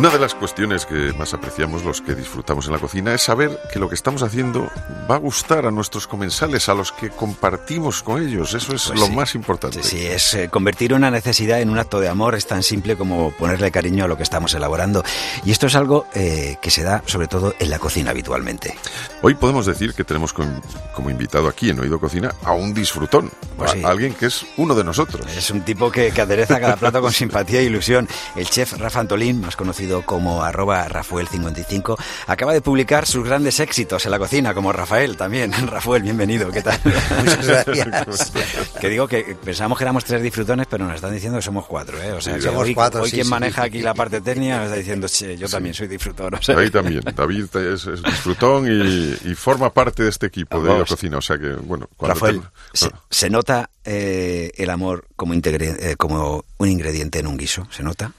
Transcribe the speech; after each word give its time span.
Una 0.00 0.08
de 0.08 0.18
las 0.18 0.34
cuestiones 0.34 0.86
que 0.86 1.12
más 1.12 1.34
apreciamos 1.34 1.84
los 1.84 2.00
que 2.00 2.14
disfrutamos 2.14 2.64
en 2.64 2.72
la 2.72 2.78
cocina 2.78 3.12
es 3.12 3.20
saber 3.20 3.60
que 3.70 3.78
lo 3.78 3.86
que 3.86 3.94
estamos 3.94 4.22
haciendo 4.22 4.66
va 5.10 5.16
a 5.16 5.18
gustar 5.18 5.66
a 5.66 5.70
nuestros 5.70 6.06
comensales, 6.06 6.70
a 6.70 6.74
los 6.74 6.90
que 6.90 7.10
compartimos 7.10 8.02
con 8.02 8.22
ellos. 8.26 8.54
Eso 8.54 8.74
es 8.74 8.86
Pues 8.86 8.98
lo 8.98 9.04
sí. 9.08 9.12
más 9.12 9.34
importante. 9.34 9.82
Sí, 9.82 10.06
es 10.06 10.32
eh, 10.32 10.48
convertir 10.48 10.94
una 10.94 11.10
necesidad 11.10 11.60
en 11.60 11.68
un 11.68 11.78
acto 11.78 12.00
de 12.00 12.08
amor 12.08 12.34
es 12.34 12.46
tan 12.46 12.62
simple 12.62 12.96
como 12.96 13.30
ponerle 13.32 13.70
cariño 13.70 14.06
a 14.06 14.08
lo 14.08 14.16
que 14.16 14.22
estamos 14.22 14.54
elaborando. 14.54 15.04
Y 15.44 15.50
esto 15.50 15.66
es 15.66 15.74
algo 15.74 16.06
eh, 16.14 16.56
que 16.62 16.70
se 16.70 16.82
da 16.82 17.02
sobre 17.04 17.28
todo 17.28 17.54
en 17.58 17.68
la 17.68 17.78
cocina 17.78 18.12
habitualmente. 18.12 18.74
Hoy 19.20 19.34
podemos 19.34 19.66
decir 19.66 19.92
que 19.92 20.04
tenemos 20.04 20.32
con- 20.32 20.62
como 20.94 21.10
invitado 21.10 21.46
aquí 21.46 21.68
en 21.68 21.78
Oído 21.78 22.00
Cocina 22.00 22.34
a 22.44 22.52
un 22.54 22.72
disfrutón, 22.72 23.30
Pues 23.58 23.72
a 23.72 23.74
sí. 23.74 23.82
alguien 23.84 24.14
que 24.14 24.26
es 24.26 24.46
uno 24.56 24.74
de 24.74 24.82
nosotros. 24.84 25.26
Es 25.36 25.50
un 25.50 25.60
tipo 25.60 25.90
que, 25.92 26.10
que 26.10 26.22
adereza 26.22 26.58
cada 26.58 26.76
plato 26.76 27.02
con 27.02 27.12
simpatía 27.12 27.60
e 27.60 27.64
ilusión. 27.64 28.08
El 28.34 28.48
chef 28.48 28.72
Rafa 28.78 29.00
Antolín, 29.00 29.42
más 29.42 29.56
conocido 29.56 29.89
como 30.06 30.42
arroba 30.42 30.86
Rafael55, 30.88 31.96
acaba 32.26 32.52
de 32.52 32.60
publicar 32.60 33.06
sus 33.06 33.24
grandes 33.24 33.60
éxitos 33.60 34.04
en 34.04 34.10
la 34.12 34.18
cocina, 34.18 34.54
como 34.54 34.72
Rafael 34.72 35.16
también. 35.16 35.52
Rafael, 35.68 36.02
bienvenido, 36.02 36.50
¿qué 36.50 36.62
tal? 36.62 36.78
Muchas 37.18 37.46
gracias. 37.46 38.32
que 38.80 38.88
digo 38.88 39.06
que 39.08 39.36
pensábamos 39.44 39.78
que 39.78 39.84
éramos 39.84 40.04
tres 40.04 40.22
disfrutones, 40.22 40.66
pero 40.68 40.84
nos 40.86 40.94
están 40.94 41.12
diciendo 41.12 41.38
que 41.38 41.42
somos 41.42 41.66
cuatro, 41.66 42.00
¿eh? 42.02 42.12
O 42.12 42.20
sea, 42.20 42.34
Sí, 42.34 42.40
que 42.40 42.46
somos 42.46 42.62
hoy, 42.64 42.74
cuatro, 42.74 43.02
hoy 43.02 43.10
sí, 43.10 43.16
quien 43.16 43.24
sí. 43.26 43.30
maneja 43.30 43.62
aquí 43.64 43.82
la 43.82 43.94
parte 43.94 44.20
técnica 44.20 44.56
nos 44.56 44.64
está 44.66 44.76
diciendo, 44.76 45.08
"Che, 45.08 45.36
yo 45.36 45.48
también 45.48 45.74
soy 45.74 45.88
disfrutor. 45.88 46.34
o 46.34 46.42
sea. 46.42 46.54
David 46.54 46.70
también. 46.72 47.02
David 47.14 47.56
es, 47.56 47.86
es 47.86 48.02
disfrutón 48.02 48.66
y, 48.66 49.28
y 49.30 49.34
forma 49.34 49.72
parte 49.72 50.02
de 50.04 50.10
este 50.10 50.26
equipo 50.26 50.62
de 50.62 50.68
Vamos. 50.68 50.88
Cocina. 50.88 51.18
O 51.18 51.22
sea 51.22 51.38
que, 51.38 51.48
bueno, 51.54 51.88
cuando 51.96 52.14
Rafael, 52.14 52.40
te- 52.40 52.78
se, 52.78 52.90
se 53.10 53.30
nota 53.30 53.70
eh, 53.84 54.52
el 54.56 54.70
amor 54.70 55.06
como, 55.16 55.34
integre- 55.34 55.76
eh, 55.80 55.96
como 55.96 56.44
un 56.58 56.68
ingrediente 56.68 57.18
en 57.18 57.26
un 57.26 57.36
guiso? 57.36 57.66
¿Se 57.70 57.82
nota? 57.82 58.12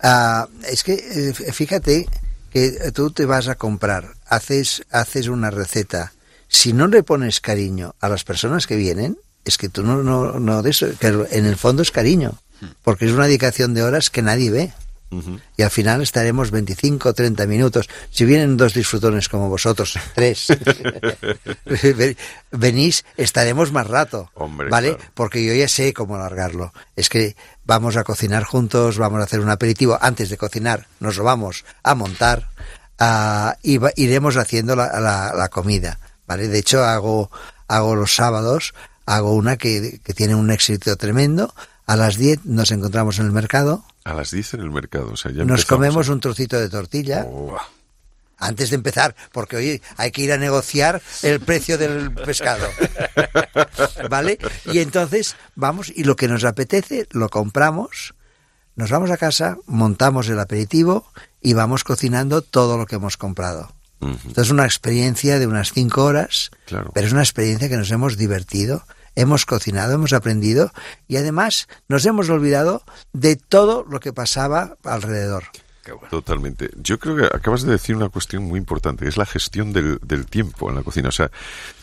Ah, 0.00 0.48
es 0.68 0.84
que 0.84 0.94
eh, 0.94 1.52
fíjate 1.52 2.06
que 2.52 2.92
tú 2.92 3.10
te 3.10 3.26
vas 3.26 3.48
a 3.48 3.56
comprar, 3.56 4.14
haces, 4.26 4.84
haces 4.90 5.28
una 5.28 5.50
receta. 5.50 6.12
Si 6.48 6.72
no 6.72 6.86
le 6.86 7.02
pones 7.02 7.40
cariño 7.40 7.94
a 8.00 8.08
las 8.08 8.24
personas 8.24 8.66
que 8.66 8.76
vienen, 8.76 9.18
es 9.44 9.58
que 9.58 9.68
tú 9.68 9.82
no, 9.82 10.02
no, 10.02 10.38
no 10.38 10.62
de 10.62 10.70
eso, 10.70 10.86
que 10.98 11.08
en 11.08 11.46
el 11.46 11.56
fondo 11.56 11.82
es 11.82 11.90
cariño, 11.90 12.38
porque 12.82 13.06
es 13.06 13.12
una 13.12 13.26
dedicación 13.26 13.74
de 13.74 13.82
horas 13.82 14.10
que 14.10 14.22
nadie 14.22 14.50
ve. 14.50 14.72
Y 15.56 15.62
al 15.62 15.70
final 15.70 16.02
estaremos 16.02 16.50
25 16.50 17.08
o 17.08 17.14
30 17.14 17.46
minutos. 17.46 17.88
Si 18.10 18.26
vienen 18.26 18.58
dos 18.58 18.74
disfrutones 18.74 19.30
como 19.30 19.48
vosotros, 19.48 19.98
tres, 20.14 20.48
venís, 22.50 23.04
estaremos 23.16 23.72
más 23.72 23.86
rato. 23.86 24.30
Hombre, 24.34 24.68
¿Vale? 24.68 24.96
claro. 24.96 25.10
Porque 25.14 25.44
yo 25.44 25.54
ya 25.54 25.68
sé 25.68 25.92
cómo 25.92 26.16
alargarlo. 26.16 26.72
Es 26.96 27.08
que 27.08 27.36
vamos 27.64 27.96
a 27.96 28.04
cocinar 28.04 28.44
juntos, 28.44 28.98
vamos 28.98 29.20
a 29.20 29.24
hacer 29.24 29.40
un 29.40 29.50
aperitivo. 29.50 29.98
Antes 30.00 30.30
de 30.30 30.36
cocinar, 30.36 30.86
nos 31.00 31.16
lo 31.16 31.24
vamos 31.24 31.64
a 31.82 31.94
montar 31.94 32.48
ah, 32.98 33.56
y 33.62 33.78
va- 33.78 33.92
iremos 33.96 34.36
haciendo 34.36 34.76
la, 34.76 35.00
la- 35.00 35.32
la 35.34 35.48
comida. 35.48 35.98
¿Vale? 36.26 36.48
De 36.48 36.58
hecho, 36.58 36.84
hago, 36.84 37.30
hago 37.68 37.94
los 37.96 38.14
sábados, 38.14 38.74
hago 39.06 39.34
una 39.34 39.56
que, 39.56 40.00
que 40.04 40.12
tiene 40.12 40.34
un 40.34 40.50
éxito 40.50 40.94
tremendo. 40.96 41.54
A 41.86 41.96
las 41.96 42.16
10 42.18 42.44
nos 42.44 42.70
encontramos 42.70 43.18
en 43.18 43.24
el 43.26 43.32
mercado. 43.32 43.82
A 44.08 44.14
las 44.14 44.30
10 44.30 44.54
en 44.54 44.60
el 44.60 44.70
mercado. 44.70 45.10
O 45.12 45.16
sea, 45.16 45.30
ya 45.32 45.44
Nos 45.44 45.64
comemos 45.66 46.08
un 46.08 46.20
trocito 46.20 46.58
de 46.58 46.68
tortilla 46.68 47.24
Oh, 47.26 47.56
antes 48.38 48.70
de 48.70 48.76
empezar, 48.76 49.14
porque 49.32 49.56
hoy 49.56 49.82
hay 49.96 50.10
que 50.12 50.22
ir 50.22 50.32
a 50.32 50.38
negociar 50.38 51.02
el 51.22 51.40
precio 51.40 51.76
del 51.76 52.12
pescado. 52.12 52.66
¿Vale? 54.08 54.38
Y 54.66 54.78
entonces 54.78 55.36
vamos 55.56 55.90
y 55.94 56.04
lo 56.04 56.16
que 56.16 56.28
nos 56.28 56.44
apetece 56.44 57.06
lo 57.10 57.28
compramos, 57.28 58.14
nos 58.76 58.90
vamos 58.90 59.10
a 59.10 59.16
casa, 59.16 59.56
montamos 59.66 60.28
el 60.28 60.38
aperitivo 60.38 61.06
y 61.40 61.52
vamos 61.54 61.84
cocinando 61.84 62.42
todo 62.42 62.78
lo 62.78 62.86
que 62.86 62.96
hemos 62.96 63.16
comprado. 63.16 63.72
Entonces 64.00 64.44
es 64.46 64.50
una 64.52 64.64
experiencia 64.64 65.40
de 65.40 65.46
unas 65.48 65.72
cinco 65.72 66.04
horas, 66.04 66.50
Claro. 66.66 66.92
pero 66.94 67.06
es 67.08 67.12
una 67.12 67.22
experiencia 67.22 67.68
que 67.68 67.76
nos 67.76 67.90
hemos 67.90 68.16
divertido, 68.16 68.84
hemos 69.18 69.44
cocinado, 69.46 69.92
hemos 69.92 70.12
aprendido 70.12 70.70
y 71.08 71.16
además 71.16 71.66
nos 71.88 72.06
hemos 72.06 72.28
olvidado 72.30 72.82
de 73.12 73.36
todo 73.36 73.84
lo 73.88 73.98
que 74.00 74.12
pasaba 74.12 74.76
alrededor. 74.84 75.44
Totalmente. 76.10 76.70
Yo 76.76 76.98
creo 76.98 77.16
que 77.16 77.24
acabas 77.24 77.62
de 77.62 77.72
decir 77.72 77.96
una 77.96 78.10
cuestión 78.10 78.44
muy 78.44 78.58
importante, 78.58 79.04
que 79.04 79.08
es 79.08 79.16
la 79.16 79.26
gestión 79.26 79.72
del, 79.72 79.98
del 80.02 80.26
tiempo 80.26 80.68
en 80.68 80.76
la 80.76 80.82
cocina. 80.82 81.08
O 81.08 81.12
sea, 81.12 81.30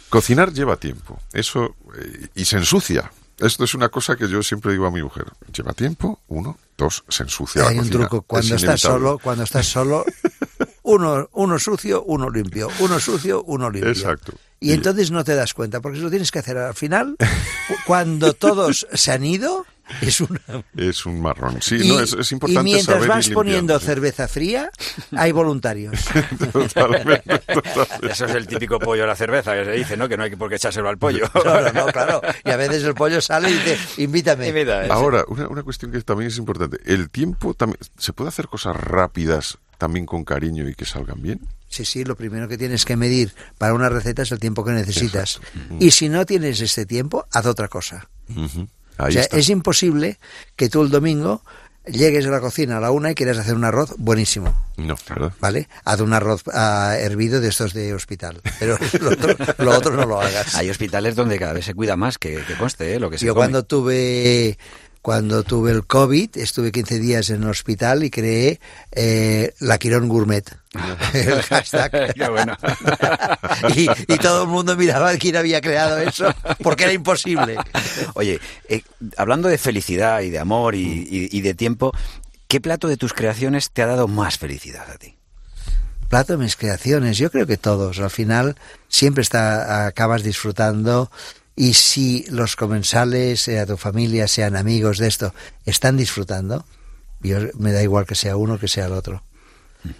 cocinar 0.09 0.53
lleva 0.53 0.77
tiempo. 0.77 1.19
Eso, 1.33 1.75
eh, 1.97 2.27
y 2.35 2.45
se 2.45 2.57
ensucia. 2.57 3.11
Esto 3.39 3.63
es 3.65 3.73
una 3.73 3.89
cosa 3.89 4.15
que 4.15 4.29
yo 4.29 4.41
siempre 4.43 4.71
digo 4.71 4.85
a 4.85 4.91
mi 4.91 5.01
mujer. 5.03 5.25
Lleva 5.53 5.73
tiempo, 5.73 6.19
uno, 6.27 6.57
dos, 6.77 7.03
se 7.09 7.23
ensucia. 7.23 7.63
la 7.63 7.69
Hay 7.69 7.79
un 7.79 7.85
cocina. 7.85 8.07
truco, 8.07 8.17
Es 8.17 8.23
cuando 8.27 8.55
estás 8.55 8.81
solo, 8.81 9.19
cuando 9.19 9.43
estás 9.43 9.65
solo, 9.65 10.05
uno, 10.83 11.27
uno 11.33 11.59
sucio, 11.59 12.03
uno 12.03 12.29
limpio, 12.29 12.69
uno 12.79 12.99
sucio, 12.99 13.43
uno 13.43 13.69
limpio. 13.69 13.91
Exacto. 13.91 14.33
Y 14.69 14.73
entonces 14.73 15.11
no 15.11 15.23
te 15.23 15.35
das 15.35 15.53
cuenta, 15.53 15.79
porque 15.81 15.97
eso 15.97 16.05
lo 16.05 16.09
tienes 16.11 16.31
que 16.31 16.39
hacer 16.39 16.57
al 16.57 16.73
final, 16.75 17.15
cu- 17.19 17.75
cuando 17.85 18.33
todos 18.33 18.87
se 18.93 19.11
han 19.11 19.23
ido, 19.25 19.65
es 20.01 20.19
una... 20.21 20.39
Es 20.75 21.05
un 21.05 21.21
marrón. 21.21 21.61
Sí, 21.61 21.77
y, 21.83 21.87
no, 21.89 21.99
es, 21.99 22.13
es 22.13 22.31
importante 22.31 22.61
y 22.69 22.73
mientras 22.73 22.95
saber 22.97 23.09
vas 23.09 23.27
ir 23.27 23.33
poniendo 23.35 23.79
cerveza 23.79 24.27
fría, 24.27 24.71
hay 25.15 25.31
voluntarios. 25.31 25.99
Totalmente, 26.51 27.39
totalmente. 27.39 28.11
Eso 28.11 28.25
es 28.25 28.33
el 28.35 28.47
típico 28.47 28.79
pollo 28.79 29.03
a 29.03 29.07
la 29.07 29.15
cerveza 29.15 29.53
que 29.53 29.65
se 29.65 29.71
dice, 29.73 29.95
¿no? 29.97 30.09
Que 30.09 30.17
no 30.17 30.23
hay 30.23 30.35
por 30.35 30.49
qué 30.49 30.55
echárselo 30.55 30.89
al 30.89 30.97
pollo. 30.97 31.29
No, 31.35 31.61
no, 31.61 31.71
no, 31.71 31.85
claro. 31.87 32.21
Y 32.43 32.49
a 32.49 32.57
veces 32.57 32.83
el 32.83 32.95
pollo 32.95 33.21
sale 33.21 33.49
y 33.49 33.53
dice, 33.53 33.77
invítame. 33.97 34.51
Ahora, 34.89 35.23
una, 35.27 35.47
una 35.47 35.61
cuestión 35.63 35.91
que 35.91 36.01
también 36.01 36.29
es 36.29 36.37
importante. 36.37 36.77
El 36.85 37.09
tiempo 37.11 37.53
también. 37.53 37.79
¿Se 37.97 38.11
puede 38.13 38.29
hacer 38.29 38.47
cosas 38.47 38.75
rápidas 38.75 39.57
también 39.77 40.05
con 40.07 40.23
cariño 40.23 40.67
y 40.67 40.73
que 40.73 40.85
salgan 40.85 41.21
bien? 41.21 41.41
Sí, 41.75 41.83
sí, 41.83 42.05
lo 42.05 42.15
primero 42.15 42.47
que 42.47 42.57
tienes 42.57 42.85
que 42.85 42.95
medir 42.95 43.33
para 43.57 43.73
una 43.73 43.89
receta 43.89 44.21
es 44.21 44.31
el 44.31 44.39
tiempo 44.39 44.63
que 44.63 44.71
necesitas. 44.71 45.41
Y 45.77 45.91
si 45.91 46.07
no 46.07 46.25
tienes 46.25 46.61
este 46.61 46.85
tiempo, 46.85 47.25
haz 47.33 47.45
otra 47.47 47.67
cosa. 47.67 48.07
Ahí 48.97 49.09
o 49.09 49.11
sea, 49.11 49.23
está. 49.23 49.37
es 49.37 49.49
imposible 49.49 50.17
que 50.55 50.69
tú 50.69 50.83
el 50.83 50.89
domingo 50.89 51.43
llegues 51.85 52.25
a 52.27 52.29
la 52.29 52.39
cocina 52.39 52.77
a 52.77 52.79
la 52.79 52.91
una 52.91 53.11
y 53.11 53.15
quieras 53.15 53.39
hacer 53.39 53.55
un 53.55 53.65
arroz 53.65 53.93
buenísimo. 53.97 54.55
No, 54.77 54.95
¿verdad? 55.09 55.33
¿Vale? 55.41 55.67
Haz 55.83 55.99
un 55.99 56.13
arroz 56.13 56.43
ah, 56.53 56.95
hervido 56.97 57.41
de 57.41 57.49
estos 57.49 57.73
de 57.73 57.93
hospital. 57.93 58.39
Pero 58.57 58.77
lo 59.01 59.09
otro, 59.09 59.35
lo 59.57 59.71
otro 59.71 59.95
no 59.97 60.05
lo 60.05 60.21
hagas. 60.21 60.55
Hay 60.55 60.69
hospitales 60.69 61.15
donde 61.15 61.37
cada 61.37 61.51
vez 61.51 61.65
se 61.65 61.73
cuida 61.73 61.97
más, 61.97 62.17
que, 62.17 62.41
que 62.45 62.53
conste, 62.55 62.95
¿eh? 62.95 62.99
Lo 63.01 63.09
que 63.09 63.17
se 63.17 63.25
Yo 63.25 63.33
come. 63.33 63.41
cuando 63.47 63.65
tuve 63.65 64.57
cuando 65.05 65.43
tuve 65.43 65.69
el 65.69 65.85
COVID, 65.85 66.35
estuve 66.35 66.71
15 66.71 66.97
días 66.97 67.29
en 67.29 67.43
el 67.43 67.49
hospital 67.49 68.03
y 68.03 68.09
creé 68.09 68.59
eh, 68.91 69.53
la 69.59 69.77
Quirón 69.77 70.09
Gourmet. 70.09 70.43
el 71.13 71.43
hashtag. 71.43 72.11
Qué 72.15 72.27
bueno. 72.27 72.57
y, 73.75 73.87
y 74.11 74.17
todo 74.17 74.45
el 74.45 74.49
mundo 74.49 74.75
miraba 74.75 75.13
quién 75.17 75.35
había 75.35 75.61
creado 75.61 75.99
eso, 75.99 76.33
porque 76.63 76.85
era 76.85 76.93
imposible. 76.93 77.55
Oye, 78.15 78.39
eh, 78.67 78.81
hablando 79.15 79.47
de 79.47 79.59
felicidad 79.59 80.21
y 80.21 80.31
de 80.31 80.39
amor 80.39 80.73
y, 80.73 80.81
y- 80.81 81.29
y 81.37 81.41
de 81.41 81.53
tiempo, 81.53 81.91
¿qué 82.47 82.59
plato 82.59 82.87
de 82.87 82.97
tus 82.97 83.13
creaciones 83.13 83.69
te 83.69 83.83
ha 83.83 83.85
dado 83.85 84.07
más 84.07 84.39
felicidad 84.39 84.89
a 84.89 84.97
ti? 84.97 85.15
plato 86.09 86.33
de 86.37 86.43
mis 86.43 86.55
creaciones, 86.55 87.19
yo 87.19 87.29
creo 87.29 87.45
que 87.45 87.57
todos, 87.57 87.99
al 87.99 88.09
final 88.11 88.55
siempre 88.87 89.21
está, 89.21 89.85
acabas 89.85 90.23
disfrutando 90.23 91.11
y 91.55 91.73
si 91.73 92.25
los 92.29 92.55
comensales, 92.55 93.41
sea 93.41 93.65
tu 93.65 93.77
familia, 93.77 94.27
sean 94.27 94.55
amigos 94.55 94.97
de 94.97 95.07
esto, 95.07 95.33
están 95.65 95.97
disfrutando, 95.97 96.65
yo 97.21 97.37
me 97.57 97.71
da 97.71 97.81
igual 97.81 98.05
que 98.05 98.15
sea 98.15 98.35
uno 98.37 98.59
que 98.59 98.67
sea 98.67 98.87
el 98.87 98.91
otro, 98.93 99.23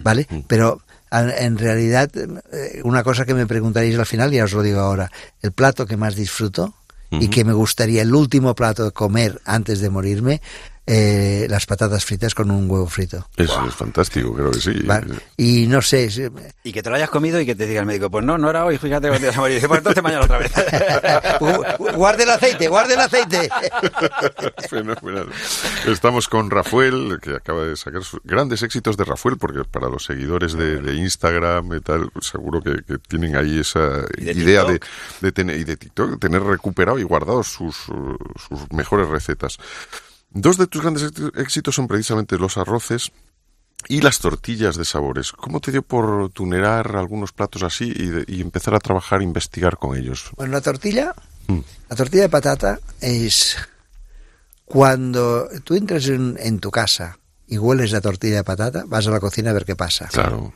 ¿vale? 0.04 0.28
Pero 0.48 0.82
a- 1.12 1.22
en 1.38 1.58
realidad, 1.58 2.12
eh, 2.16 2.82
una 2.84 3.04
cosa 3.04 3.26
que 3.26 3.34
me 3.34 3.48
preguntaréis 3.48 3.98
al 3.98 4.06
final, 4.06 4.32
ya 4.32 4.44
os 4.44 4.54
lo 4.54 4.62
digo 4.64 4.80
ahora, 4.82 5.12
el 5.42 5.52
plato 5.52 5.86
que 5.86 5.98
más 5.98 6.16
disfruto 6.16 6.74
y 7.12 7.30
que 7.30 7.46
me 7.46 7.54
gustaría, 7.54 8.02
el 8.02 8.14
último 8.14 8.56
plato 8.56 8.84
de 8.84 8.92
comer 8.92 9.40
antes 9.46 9.80
de 9.80 9.90
morirme, 9.90 10.42
eh, 10.88 11.48
las 11.50 11.66
patatas 11.66 12.06
fritas 12.06 12.36
con 12.36 12.52
un 12.52 12.70
huevo 12.70 12.86
frito. 12.88 13.28
Eso 13.38 13.66
es 13.68 13.74
fantástico, 13.74 14.34
creo 14.34 14.52
que 14.52 14.60
sí. 14.60 14.74
¿vale? 14.84 15.16
Y 15.38 15.66
no 15.68 15.82
sé, 15.82 16.10
si- 16.12 16.28
Y 16.64 16.72
que 16.72 16.84
te 16.84 16.90
lo 16.90 16.96
hayas 16.96 17.10
comido 17.10 17.40
y 17.42 17.46
que 17.46 17.56
te 17.56 17.66
diga 17.66 17.80
el 17.82 17.86
médico, 17.88 18.10
pues 18.12 18.24
no, 18.24 18.38
no 18.38 18.50
era 18.50 18.66
hoy, 18.66 18.78
fíjate 18.78 19.10
que 19.10 19.20
te 19.20 19.28
vas 19.28 19.38
a 19.38 19.40
morir. 19.40 19.54
Y 19.54 19.56
dice, 19.60 19.68
pues 19.68 19.80
entonces 19.80 20.04
mañana 20.04 20.24
otra 20.26 20.38
vez. 20.38 20.52
Gu- 21.40 21.96
Guarde 21.96 22.24
el 22.24 22.30
aceite, 22.30 22.68
guarde 22.68 22.94
el 22.94 23.00
aceite. 23.00 23.50
Fenomenal. 24.70 25.30
Estamos 25.88 26.28
con 26.28 26.50
Rafael, 26.52 27.20
que 27.22 27.32
acaba 27.36 27.64
de 27.64 27.76
sacar 27.76 28.04
sus 28.04 28.20
grandes 28.24 28.62
éxitos 28.64 28.98
de 28.98 29.04
Rafael, 29.06 29.38
porque 29.38 29.64
para 29.64 29.90
los 29.90 30.04
seguidores 30.06 30.54
de, 30.54 30.78
de 30.82 30.94
Instagram 30.96 31.74
y 31.74 31.80
tal, 31.82 32.10
seguro 32.22 32.62
que, 32.62 32.84
que 32.88 32.98
tienen 33.00 33.36
ahí 33.36 33.60
esa 33.60 34.02
Y 34.18 34.26
de 34.26 34.32
idea 34.34 34.64
de, 34.64 34.74
TikTok. 34.80 35.22
de 35.22 35.32
tener, 35.32 35.60
y 35.60 35.64
de 35.64 35.78
TikTok, 35.78 36.20
tener 36.20 36.44
recuperado 36.44 37.00
y 37.00 37.04
guardado 37.04 37.44
sus, 37.44 37.76
sus 37.76 38.72
mejores 38.72 39.08
recetas. 39.08 39.58
Dos 40.36 40.58
de 40.58 40.68
tus 40.68 40.82
grandes 40.82 41.04
éxi- 41.12 41.32
éxitos 41.40 41.74
son 41.76 41.88
precisamente 41.88 42.38
los 42.38 42.58
arroces 42.58 43.12
Y 43.88 44.02
las 44.02 44.20
tortillas 44.20 44.76
de 44.78 44.84
sabores. 44.86 45.32
¿Cómo 45.32 45.60
te 45.60 45.72
dio 45.72 45.82
por 45.84 46.30
tunear 46.32 46.96
algunos 46.96 47.32
platos 47.32 47.62
así 47.64 47.86
y, 47.96 48.06
de- 48.08 48.26
y 48.28 48.42
empezar 48.42 48.74
a 48.76 48.80
trabajar, 48.80 49.22
investigar 49.22 49.78
con 49.78 49.96
ellos? 49.98 50.32
Bueno, 50.38 50.54
la 50.54 50.62
tortilla, 50.62 51.14
Mm. 51.48 51.60
la 51.90 51.96
tortilla 51.96 52.24
de 52.24 52.30
patata 52.30 52.80
es 53.02 53.56
cuando 54.66 55.48
tú 55.64 55.76
entras 55.76 56.08
en, 56.08 56.38
en 56.40 56.60
tu 56.60 56.72
casa 56.72 57.20
y 57.48 57.58
hueles 57.60 57.92
la 57.92 58.02
tortilla 58.02 58.38
de 58.38 58.44
patata, 58.44 58.84
vas 58.88 59.06
a 59.08 59.12
la 59.12 59.20
cocina 59.20 59.52
a 59.52 59.54
ver 59.54 59.66
qué 59.66 59.76
pasa. 59.76 60.08
Claro. 60.12 60.54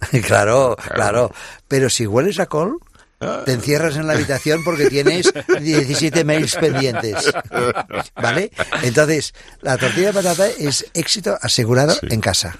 claro, 0.26 0.76
claro. 0.94 1.32
Pero 1.66 1.88
si 1.88 2.06
hueles 2.06 2.38
a 2.40 2.46
col, 2.46 2.78
te 3.44 3.52
encierras 3.52 3.96
en 3.96 4.06
la 4.06 4.12
habitación 4.14 4.62
porque 4.64 4.88
tienes 4.88 5.32
17 5.60 6.24
mails 6.24 6.54
pendientes. 6.56 7.16
¿Vale? 8.14 8.50
Entonces, 8.82 9.34
la 9.62 9.76
tortilla 9.76 10.08
de 10.08 10.12
patata 10.12 10.48
es 10.48 10.86
éxito 10.94 11.36
asegurado 11.40 11.94
Sí. 11.94 12.06
en 12.10 12.20
casa. 12.20 12.58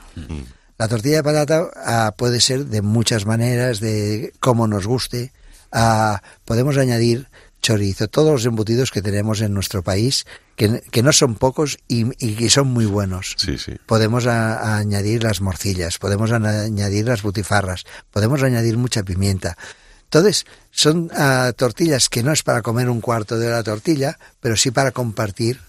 La 0.78 0.88
tortilla 0.88 1.16
de 1.16 1.22
patata 1.24 1.68
ah, 1.76 2.14
puede 2.16 2.40
ser 2.40 2.66
de 2.66 2.82
muchas 2.82 3.26
maneras, 3.26 3.80
de 3.80 4.32
cómo 4.40 4.66
nos 4.66 4.86
guste. 4.86 5.32
Ah, 5.72 6.22
podemos 6.44 6.76
añadir 6.76 7.28
chorizo, 7.60 8.06
todos 8.08 8.30
los 8.32 8.44
embutidos 8.46 8.92
que 8.92 9.02
tenemos 9.02 9.40
en 9.40 9.52
nuestro 9.52 9.82
país, 9.82 10.24
que, 10.54 10.80
que 10.92 11.02
no 11.02 11.12
son 11.12 11.34
pocos 11.34 11.78
y, 11.88 12.06
y 12.24 12.36
que 12.36 12.48
son 12.50 12.68
muy 12.68 12.86
buenos. 12.86 13.34
Sí, 13.36 13.58
sí. 13.58 13.72
Podemos 13.84 14.26
a- 14.26 14.58
a 14.58 14.78
añadir 14.78 15.24
las 15.24 15.40
morcillas, 15.40 15.98
podemos 15.98 16.30
añadir 16.30 17.06
las 17.06 17.22
butifarras, 17.22 17.84
podemos 18.12 18.42
añadir 18.44 18.76
mucha 18.78 19.02
pimienta. 19.02 19.58
Entonces, 20.08 20.46
son 20.70 21.10
ah, 21.14 21.52
tortillas 21.56 22.08
que 22.08 22.22
no 22.22 22.32
es 22.32 22.42
para 22.42 22.62
comer 22.62 22.88
un 22.88 23.00
cuarto 23.02 23.38
de 23.38 23.50
la 23.50 23.62
tortilla, 23.62 24.18
pero 24.40 24.56
sí 24.56 24.70
para 24.70 24.90
compartir 24.92 25.60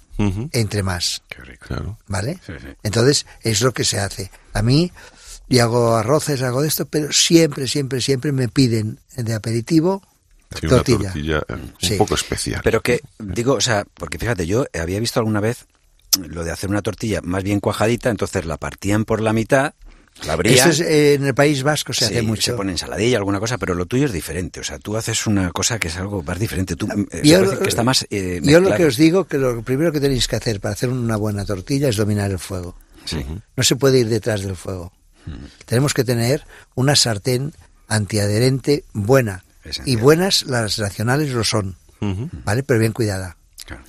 entre 0.51 0.83
más, 0.83 1.21
Qué 1.29 1.41
rico. 1.43 1.65
Claro. 1.67 1.97
¿vale? 2.07 2.39
Sí, 2.45 2.51
sí. 2.59 2.67
Entonces, 2.83 3.25
es 3.41 3.61
lo 3.61 3.71
que 3.73 3.85
se 3.85 3.99
hace. 4.01 4.29
A 4.53 4.61
mí, 4.61 4.91
y 5.47 5.59
hago 5.59 5.95
arroces, 5.95 6.41
hago 6.41 6.61
de 6.61 6.67
esto, 6.67 6.85
pero 6.87 7.13
siempre, 7.13 7.69
siempre, 7.69 8.01
siempre 8.01 8.33
me 8.33 8.49
piden 8.49 8.99
de 9.15 9.33
aperitivo 9.33 10.01
Sí, 10.59 10.65
una 10.65 10.75
tortilla. 10.77 11.11
tortilla 11.13 11.37
eh, 11.47 11.53
un 11.53 11.73
Sí. 11.79 11.95
poco 11.95 12.15
especial. 12.15 12.59
Pero 12.65 12.81
que, 12.81 13.01
digo, 13.19 13.53
o 13.53 13.61
sea, 13.61 13.85
porque 13.93 14.17
fíjate, 14.19 14.45
yo 14.45 14.65
había 14.77 14.99
visto 14.99 15.19
alguna 15.21 15.39
vez 15.39 15.67
lo 16.19 16.43
de 16.43 16.51
hacer 16.51 16.69
una 16.69 16.81
tortilla 16.81 17.21
más 17.23 17.43
bien 17.43 17.59
cuajadita, 17.61 18.09
entonces 18.09 18.45
la 18.45 18.57
partían 18.57 19.05
por 19.05 19.21
la 19.21 19.31
mitad, 19.31 19.73
la. 20.25 20.35
Esto 20.43 20.69
es, 20.69 20.79
eh, 20.81 21.13
en 21.15 21.25
el 21.25 21.33
País 21.33 21.63
Vasco 21.63 21.93
se 21.93 22.05
sí, 22.05 22.13
hace 22.13 22.21
mucho. 22.21 22.41
Se 22.41 22.53
pone 22.53 22.71
ensaladilla, 22.71 23.17
alguna 23.17 23.39
cosa, 23.39 23.57
pero 23.57 23.75
lo 23.75 23.85
tuyo 23.85 24.05
es 24.05 24.11
diferente. 24.13 24.59
O 24.59 24.63
sea, 24.63 24.79
tú 24.79 24.97
haces 24.97 25.25
una 25.27 25.51
cosa 25.51 25.79
que 25.79 25.87
es 25.89 25.97
algo 25.97 26.23
más 26.23 26.39
diferente. 26.39 26.75
Tú, 26.75 26.87
eh, 27.11 27.21
Yo 27.23 27.39
se 27.39 27.45
lo- 27.55 27.59
que 27.59 27.69
está 27.69 27.83
más. 27.83 28.05
eh, 28.09 28.39
Yo 28.43 28.59
lo 28.59 28.75
que 28.75 28.85
os 28.85 28.97
digo 28.97 29.25
que 29.25 29.37
lo 29.37 29.61
primero 29.63 29.91
que 29.91 29.99
tenéis 29.99 30.27
que 30.27 30.35
hacer 30.35 30.59
para 30.59 30.73
hacer 30.73 30.89
una 30.89 31.15
buena 31.17 31.45
tortilla 31.45 31.89
es 31.89 31.95
dominar 31.95 32.31
el 32.31 32.39
fuego. 32.39 32.75
Sí. 33.05 33.25
No 33.55 33.63
se 33.63 33.75
puede 33.75 33.99
ir 33.99 34.09
detrás 34.09 34.41
del 34.41 34.55
fuego. 34.55 34.91
Tenemos 35.65 35.93
que 35.93 36.03
tener 36.03 36.43
una 36.75 36.95
sartén 36.95 37.53
antiadherente 37.87 38.83
buena. 38.93 39.43
Esencial. 39.63 39.87
Y 39.87 39.95
buenas 40.01 40.43
las 40.43 40.79
nacionales 40.79 41.31
lo 41.31 41.43
son. 41.43 41.75
¿vale? 42.45 42.63
Pero 42.63 42.79
bien 42.79 42.93
cuidada. 42.93 43.35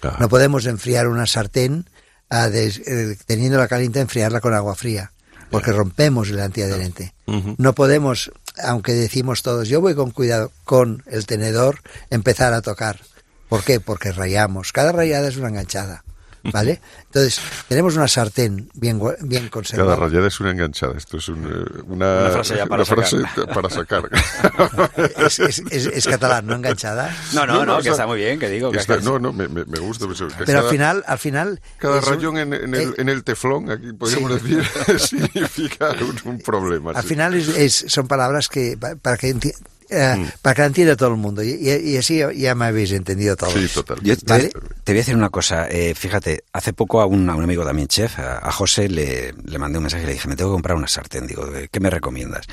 Claro. 0.01 0.17
No 0.19 0.29
podemos 0.29 0.67
enfriar 0.67 1.07
una 1.09 1.27
sartén 1.27 1.89
ah, 2.29 2.49
des- 2.49 2.83
eh, 2.87 3.17
teniéndola 3.27 3.69
caliente, 3.69 4.01
enfriarla 4.01 4.41
con 4.41 4.53
agua 4.53 4.75
fría, 4.75 5.13
porque 5.51 5.73
rompemos 5.73 6.31
el 6.31 6.41
antiadherente. 6.41 7.13
No 7.59 7.75
podemos, 7.75 8.33
aunque 8.63 8.93
decimos 8.93 9.43
todos, 9.43 9.69
yo 9.69 9.81
voy 9.81 9.95
con 9.95 10.11
cuidado 10.11 10.53
con 10.65 11.03
el 11.07 11.27
tenedor, 11.27 11.81
empezar 12.11 12.53
a 12.53 12.63
tocar. 12.63 13.01
¿Por 13.49 13.65
qué? 13.65 13.81
Porque 13.81 14.13
rayamos. 14.13 14.73
Cada 14.73 14.93
rayada 14.93 15.29
es 15.29 15.37
una 15.37 15.49
enganchada. 15.49 16.05
¿Vale? 16.45 16.81
Entonces, 17.07 17.41
tenemos 17.69 17.97
una 17.97 18.09
sartén 18.09 18.71
bien, 18.75 18.99
bien 19.21 19.41
Cada 19.43 19.51
conservada. 19.51 19.97
rayada 19.97 20.29
es 20.29 20.41
una 20.41 20.51
enganchada. 20.53 20.97
Esto 20.97 21.19
es 21.19 21.29
un, 21.29 21.45
eh, 21.45 21.83
una, 21.87 22.21
Una 22.21 22.31
frase 22.31 22.57
ya 22.57 22.67
para 22.67 22.83
una 22.83 22.95
frase 22.95 23.21
sacar. 23.21 23.47
para 23.55 23.71
sacar. 23.71 24.03
Es, 25.27 25.39
es- 25.39 25.63
es- 25.71 25.87
es 25.87 26.07
catalán, 26.07 26.47
no 26.47 26.55
enganchada. 26.55 27.15
No, 27.35 27.47
no, 27.47 27.65
no, 27.67 27.79
o 27.79 27.83
que 27.83 27.91
está 27.91 28.07
muy 28.07 28.19
bien, 28.19 28.39
que 28.39 28.49
digo. 28.49 28.71
Que 28.71 28.79
está- 28.79 28.97
no, 28.99 29.19
no, 29.19 29.33
me, 29.33 29.49
me- 29.49 29.65
me 29.65 29.79
gusta. 29.79 30.07
Pero 30.09 30.27
al 30.29 30.47
cada- 30.47 30.71
final, 30.71 31.05
al 31.07 31.19
final. 31.19 31.61
Cada 31.79 32.01
rayón 32.01 32.39
en, 32.39 32.53
en 32.55 32.75
el, 32.75 32.91
eh, 32.91 32.95
en 32.99 33.09
el 33.09 33.23
teflón, 33.25 33.71
aquí 33.71 33.93
podríamos 33.93 34.43
decir, 34.43 34.65
significa 34.99 35.91
un, 36.01 36.19
un 36.25 36.39
problema. 36.41 36.93
Al 36.93 37.03
sí. 37.03 37.09
final 37.09 37.35
es, 37.35 37.49
es- 37.49 37.85
son 37.89 38.09
palabras 38.09 38.49
que 38.49 38.77
pa- 38.81 38.97
para 38.97 39.17
que 39.17 39.29
eh, 39.91 40.15
Mm. 40.17 40.27
para 40.43 40.55
que 40.55 40.61
la 40.63 40.67
entienda 40.69 40.97
todo 40.97 41.11
el 41.11 41.17
mundo 41.17 41.43
y, 41.43 41.51
y- 41.51 41.91
y 41.93 41.97
así 41.97 42.21
ya 42.37 42.55
me 42.55 42.67
habéis 42.67 42.93
entendido 42.93 43.37
todos. 43.37 43.53
Sí, 43.55 43.69
total. 43.73 43.99
Yo 44.03 44.17
te, 44.17 44.25
¿Vale? 44.27 44.49
te 44.49 44.93
voy 44.93 44.99
a 44.99 45.01
decir 45.03 45.17
una 45.17 45.31
cosa. 45.31 45.69
eh, 45.69 45.95
fíjate, 45.95 46.45
hace 46.53 46.73
poco 46.73 47.01
a 47.01 47.07
un, 47.07 47.29
a 47.29 47.35
un 47.35 47.43
amigo 47.45 47.65
también 47.65 47.89
chef, 47.89 48.19
a, 48.19 48.39
a 48.39 48.53
José, 48.53 48.89
le, 48.89 49.33
le 49.45 49.59
mandé 49.59 49.79
un 49.79 49.85
mensaje 49.85 50.05
y 50.05 50.07
le 50.07 50.13
dije, 50.13 50.29
me 50.29 50.37
tengo 50.37 50.51
que 50.51 50.55
comprar 50.55 50.77
una 50.77 50.89
sartén. 50.89 51.27
Digo, 51.27 51.49
¿qué 51.71 51.81
me 51.81 51.91
recomiendas? 51.91 52.47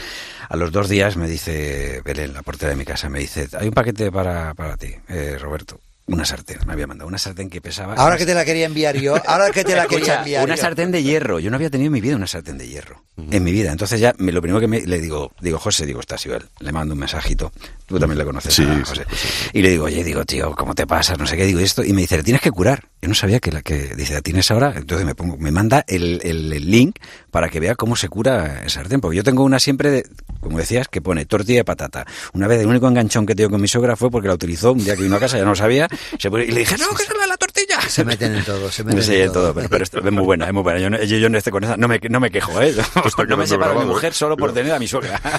A 0.50 0.56
los 0.57 0.72
dos 0.72 0.89
días 0.89 1.18
me 1.18 1.28
dice 1.30 2.01
Belén, 2.04 2.34
la 2.34 2.42
portera 2.42 2.69
de 2.72 2.75
mi 2.75 2.86
casa, 2.86 3.10
me 3.10 3.19
dice, 3.19 3.48
hay 3.57 3.68
un 3.68 3.74
paquete 3.74 4.12
para, 4.12 4.54
para 4.54 4.78
ti, 4.78 4.94
eh, 5.10 5.38
Roberto. 5.40 5.80
Una 6.09 6.24
sartén, 6.24 6.59
me 6.65 6.71
había 6.71 6.88
mandado 6.88 7.07
una 7.09 7.18
sartén 7.18 7.50
que 7.50 7.59
pesaba... 7.59 7.94
Ahora 7.95 8.15
que 8.15 8.25
te 8.25 8.33
la 8.33 8.45
quería 8.45 8.65
enviar 8.65 8.95
yo, 8.95 9.15
ahora 9.27 9.50
que 9.51 9.65
te 9.65 9.75
la 9.75 9.83
quería 9.88 9.98
Escucha, 9.98 10.19
enviar 10.19 10.45
una 10.45 10.56
yo. 10.56 10.62
sartén 10.62 10.89
de 10.89 11.04
hierro. 11.04 11.38
Yo 11.39 11.50
no 11.50 11.57
había 11.57 11.69
tenido 11.69 11.88
en 11.88 11.94
mi 11.94 12.00
vida 12.00 12.15
una 12.15 12.27
sartén 12.27 12.57
de 12.57 12.65
hierro. 12.65 13.04
En 13.30 13.44
mi 13.44 13.51
vida. 13.51 13.74
Entonces 13.74 14.00
ya 14.00 14.13
me- 14.18 14.31
lo 14.31 14.42
primero 14.42 14.62
que 14.62 14.68
me, 14.68 14.80
le 14.81 15.00
digo, 15.01 15.33
digo, 15.42 15.59
José, 15.59 15.86
digo, 15.86 16.00
estás 16.00 16.25
Ibel. 16.25 16.45
Le 16.59 16.71
mando 16.71 16.94
un 16.94 17.00
mensajito. 17.01 17.51
Tú 17.86 18.00
también 18.00 18.19
le 18.19 18.24
conoces 18.25 18.54
Sí, 18.54 18.63
a 18.63 18.86
José. 18.86 19.06
sí, 19.12 19.18
sí. 19.18 19.50
Y 19.54 19.62
le 19.62 19.69
digo, 19.71 19.83
oye, 19.86 20.01
digo, 20.04 20.24
tío, 20.24 20.56
¿cómo 20.56 20.74
te 20.75 20.88
pasas? 20.88 21.18
No 21.19 21.27
sé 21.27 21.36
qué, 21.36 21.45
digo 21.45 21.59
esto. 21.59 21.83
Y 21.83 21.92
me 21.92 22.01
dice, 22.01 22.15
le 22.15 22.24
tienes 22.24 22.42
que 22.42 22.51
curar. 22.51 22.86
Yo 23.02 23.10
no 23.10 23.16
sabía 23.16 23.40
que 23.40 23.52
la 23.52 23.62
que 23.62 23.94
dice, 23.96 24.14
¿la 24.16 24.22
tienes 24.22 24.50
ahora? 24.50 24.74
Entonces 24.76 25.06
me 25.06 25.14
pongo, 25.14 25.38
me 25.38 25.52
manda 25.52 25.84
el, 25.88 26.20
el- 26.24 26.48
link 26.72 26.98
para 27.32 27.48
que 27.50 27.60
vea 27.60 27.76
cómo 27.76 27.96
se 27.96 28.10
cura 28.10 28.64
el 28.64 28.70
sartén. 28.72 29.00
Porque 29.02 29.18
yo 29.18 29.24
tengo 29.24 29.44
una 29.44 29.60
siempre, 29.60 29.92
de, 29.92 30.06
como 30.42 30.58
decías, 30.58 30.88
que 30.88 31.00
pone 31.02 31.26
tortilla 31.26 31.60
de 31.60 31.64
patata. 31.64 32.06
Una 32.34 32.48
vez 32.48 32.60
el 32.60 32.68
único 32.68 32.88
enganchón 32.88 33.26
que 33.28 33.36
tengo 33.36 33.52
con 33.52 33.62
mi 33.62 33.68
sogra 33.68 33.96
fue 33.96 34.10
porque 34.10 34.28
la 34.28 34.34
utilizó 34.34 34.72
un 34.74 34.84
día 34.84 34.96
que 34.96 35.04
vino 35.04 35.16
a 35.16 35.20
casa, 35.20 35.38
ya 35.38 35.44
no 35.44 35.52
lo 35.52 35.56
sabía. 35.56 35.88
se 36.20 36.30
puso- 36.32 36.44
y 36.44 36.52
le 36.52 36.62
dije, 36.62 36.76
no, 36.78 36.90
que 36.96 37.04
es 37.04 37.10
la 37.18 37.28
la. 37.28 37.38
Se 37.98 38.04
meten 38.06 38.36
en 38.36 38.44
todo, 38.45 38.72
se 38.72 38.84
meten 38.84 39.04
Sí, 39.04 39.16
en 39.16 39.22
en 39.24 39.31
todo, 39.34 39.54
pero, 39.54 39.69
pero 39.69 39.84
esto 39.84 40.00
es 40.06 40.12
muy 40.12 40.24
buena, 40.24 40.45
es 40.48 40.54
muy 40.54 40.63
buena. 40.63 40.80
Yo, 40.80 40.89
no- 40.89 41.01
yo, 41.04 41.18
yo 41.18 41.30
no 41.30 41.38
estoy 41.38 41.51
con 41.51 41.63
esa, 41.63 41.78
no 41.78 41.88
me, 41.88 42.00
no 42.10 42.19
me 42.19 42.30
quejo, 42.31 42.62
¿eh? 42.62 42.74
no 43.28 43.38
me 43.38 43.45
separo 43.48 43.48
de 43.48 43.48
mi 43.48 43.57
grabado, 43.57 43.86
mujer 43.88 44.12
¿eh? 44.12 44.16
solo 44.16 44.38
por 44.38 44.54
tener 44.54 44.72
a 44.74 44.80
mi 44.80 44.88
suegra. 44.88 45.19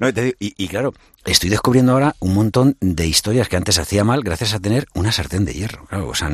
No, 0.00 0.12
te 0.12 0.22
digo, 0.22 0.36
y, 0.40 0.54
y 0.56 0.68
claro, 0.68 0.92
estoy 1.24 1.48
descubriendo 1.50 1.92
ahora 1.92 2.14
un 2.18 2.34
montón 2.34 2.76
de 2.80 3.06
historias 3.06 3.48
que 3.48 3.56
antes 3.56 3.78
hacía 3.78 4.04
mal 4.04 4.22
gracias 4.22 4.52
a 4.52 4.58
tener 4.60 4.86
una 4.94 5.12
sartén 5.12 5.44
de 5.44 5.54
hierro. 5.54 5.86
Claro, 5.86 6.08
o 6.08 6.14
sea, 6.14 6.28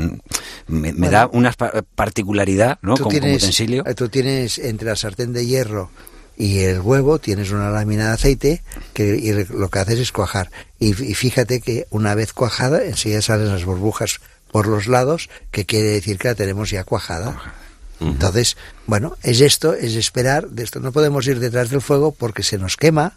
me, 0.67 0.93
me 0.93 1.11
da 1.11 1.29
una 1.33 1.53
pa- 1.53 1.73
particularidad, 1.95 2.79
¿no? 2.83 2.95
tú 2.97 3.05
Como, 3.05 3.11
como 3.15 3.21
tienes, 3.23 3.43
utensilio. 3.43 3.85
eh, 3.87 3.95
tú 3.95 4.09
tienes 4.09 4.59
entre 4.59 4.89
la 4.89 4.97
sartén 4.97 5.33
de 5.33 5.47
hierro 5.47 5.91
y 6.37 6.61
el 6.61 6.81
huevo, 6.81 7.19
tienes 7.19 7.51
una 7.51 7.71
lámina 7.71 8.07
de 8.09 8.13
aceite 8.15 8.63
que 8.95 9.17
y 9.17 9.33
lo 9.53 9.69
que 9.69 9.79
haces 9.79 9.99
es 10.01 10.11
cuajar. 10.13 10.51
Y, 10.79 10.89
y 10.91 11.15
fíjate 11.15 11.61
que 11.61 11.87
una 11.91 12.15
vez 12.15 12.33
cuajada, 12.33 12.83
enseguida 12.85 13.21
salen 13.23 13.49
las 13.49 13.65
burbujas 13.65 14.21
por 14.53 14.67
los 14.67 14.87
lados, 14.87 15.29
que 15.51 15.67
quiere 15.67 15.89
decir 15.89 16.19
que 16.19 16.29
la 16.29 16.35
tenemos 16.35 16.71
ya 16.71 16.85
cuajada. 16.85 17.55
Entonces, 18.01 18.57
bueno, 18.87 19.17
es 19.23 19.41
esto, 19.41 19.75
es 19.75 19.95
esperar 19.95 20.49
de 20.49 20.65
esto. 20.65 20.81
No 20.81 20.91
podemos 20.91 21.27
ir 21.27 21.39
detrás 21.39 21.69
del 21.69 21.83
fuego 21.83 22.13
porque 22.13 22.43
se 22.43 22.57
nos 22.57 22.77
quema 22.77 23.13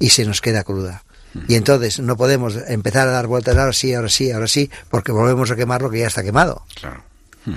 y 0.00 0.10
se 0.10 0.24
nos 0.24 0.40
queda 0.40 0.64
cruda. 0.64 1.04
Y 1.48 1.54
entonces 1.54 1.98
no 2.00 2.16
podemos 2.16 2.56
empezar 2.68 3.08
a 3.08 3.12
dar 3.12 3.26
vueltas 3.26 3.56
ahora 3.56 3.72
sí, 3.72 3.92
ahora 3.92 4.08
sí, 4.08 4.30
ahora 4.30 4.46
sí, 4.46 4.70
porque 4.88 5.12
volvemos 5.12 5.50
a 5.50 5.56
quemar 5.56 5.82
lo 5.82 5.90
que 5.90 6.00
ya 6.00 6.06
está 6.06 6.22
quemado. 6.22 6.64
Claro. 6.74 7.02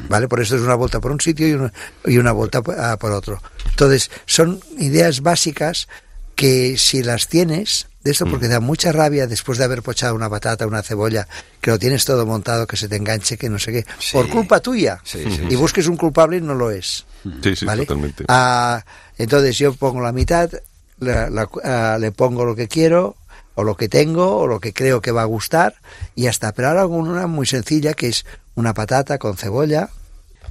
¿Vale? 0.09 0.27
Por 0.27 0.41
eso 0.41 0.55
es 0.55 0.61
una 0.61 0.75
vuelta 0.75 0.99
por 0.99 1.11
un 1.11 1.21
sitio 1.21 1.47
y 1.47 1.53
una, 1.53 1.73
y 2.05 2.17
una 2.17 2.31
vuelta 2.33 2.61
ah, 2.77 2.97
por 2.99 3.11
otro. 3.11 3.41
Entonces, 3.69 4.11
son 4.25 4.59
ideas 4.77 5.21
básicas 5.21 5.87
que 6.35 6.77
si 6.77 7.03
las 7.03 7.29
tienes, 7.29 7.87
de 8.07 8.11
esto 8.13 8.25
porque 8.25 8.47
da 8.47 8.59
mucha 8.59 8.91
rabia 8.91 9.27
después 9.27 9.57
de 9.57 9.65
haber 9.65 9.83
pochado 9.83 10.15
una 10.15 10.29
patata, 10.29 10.65
una 10.65 10.81
cebolla, 10.81 11.27
que 11.61 11.71
lo 11.71 11.77
tienes 11.77 12.05
todo 12.05 12.25
montado, 12.25 12.65
que 12.65 12.77
se 12.77 12.87
te 12.87 12.95
enganche, 12.95 13.37
que 13.37 13.49
no 13.49 13.59
sé 13.59 13.71
qué, 13.73 13.85
Sí. 13.99 14.13
por 14.13 14.29
culpa 14.29 14.59
tuya. 14.61 14.99
Sí, 15.03 15.23
sí, 15.23 15.41
y 15.45 15.49
sí. 15.51 15.55
busques 15.57 15.87
un 15.87 15.97
culpable 15.97 16.37
y 16.37 16.41
no 16.41 16.55
lo 16.55 16.71
es. 16.71 17.05
Sí, 17.43 17.55
sí, 17.55 17.65
¿vale? 17.65 17.85
totalmente. 17.85 18.23
Ah, 18.29 18.83
entonces 19.17 19.57
yo 19.57 19.73
pongo 19.73 20.01
la 20.01 20.11
mitad, 20.13 20.49
la- 20.99 21.29
la- 21.29 21.49
ah, 21.63 21.97
le 21.99 22.11
pongo 22.11 22.45
lo 22.45 22.55
que 22.55 22.67
quiero, 22.67 23.15
o 23.55 23.63
lo 23.63 23.75
que 23.75 23.89
tengo, 23.89 24.37
o 24.37 24.47
lo 24.47 24.59
que 24.59 24.71
creo 24.71 25.01
que 25.01 25.11
va 25.11 25.23
a 25.23 25.25
gustar, 25.25 25.75
y 26.15 26.27
hasta. 26.27 26.53
Pero 26.53 26.69
ahora 26.69 26.81
hago 26.81 26.95
una 26.95 27.27
muy 27.27 27.45
sencilla, 27.45 27.93
que 27.93 28.07
es 28.07 28.25
una 28.55 28.73
patata 28.73 29.17
con 29.17 29.35
cebolla, 29.35 29.89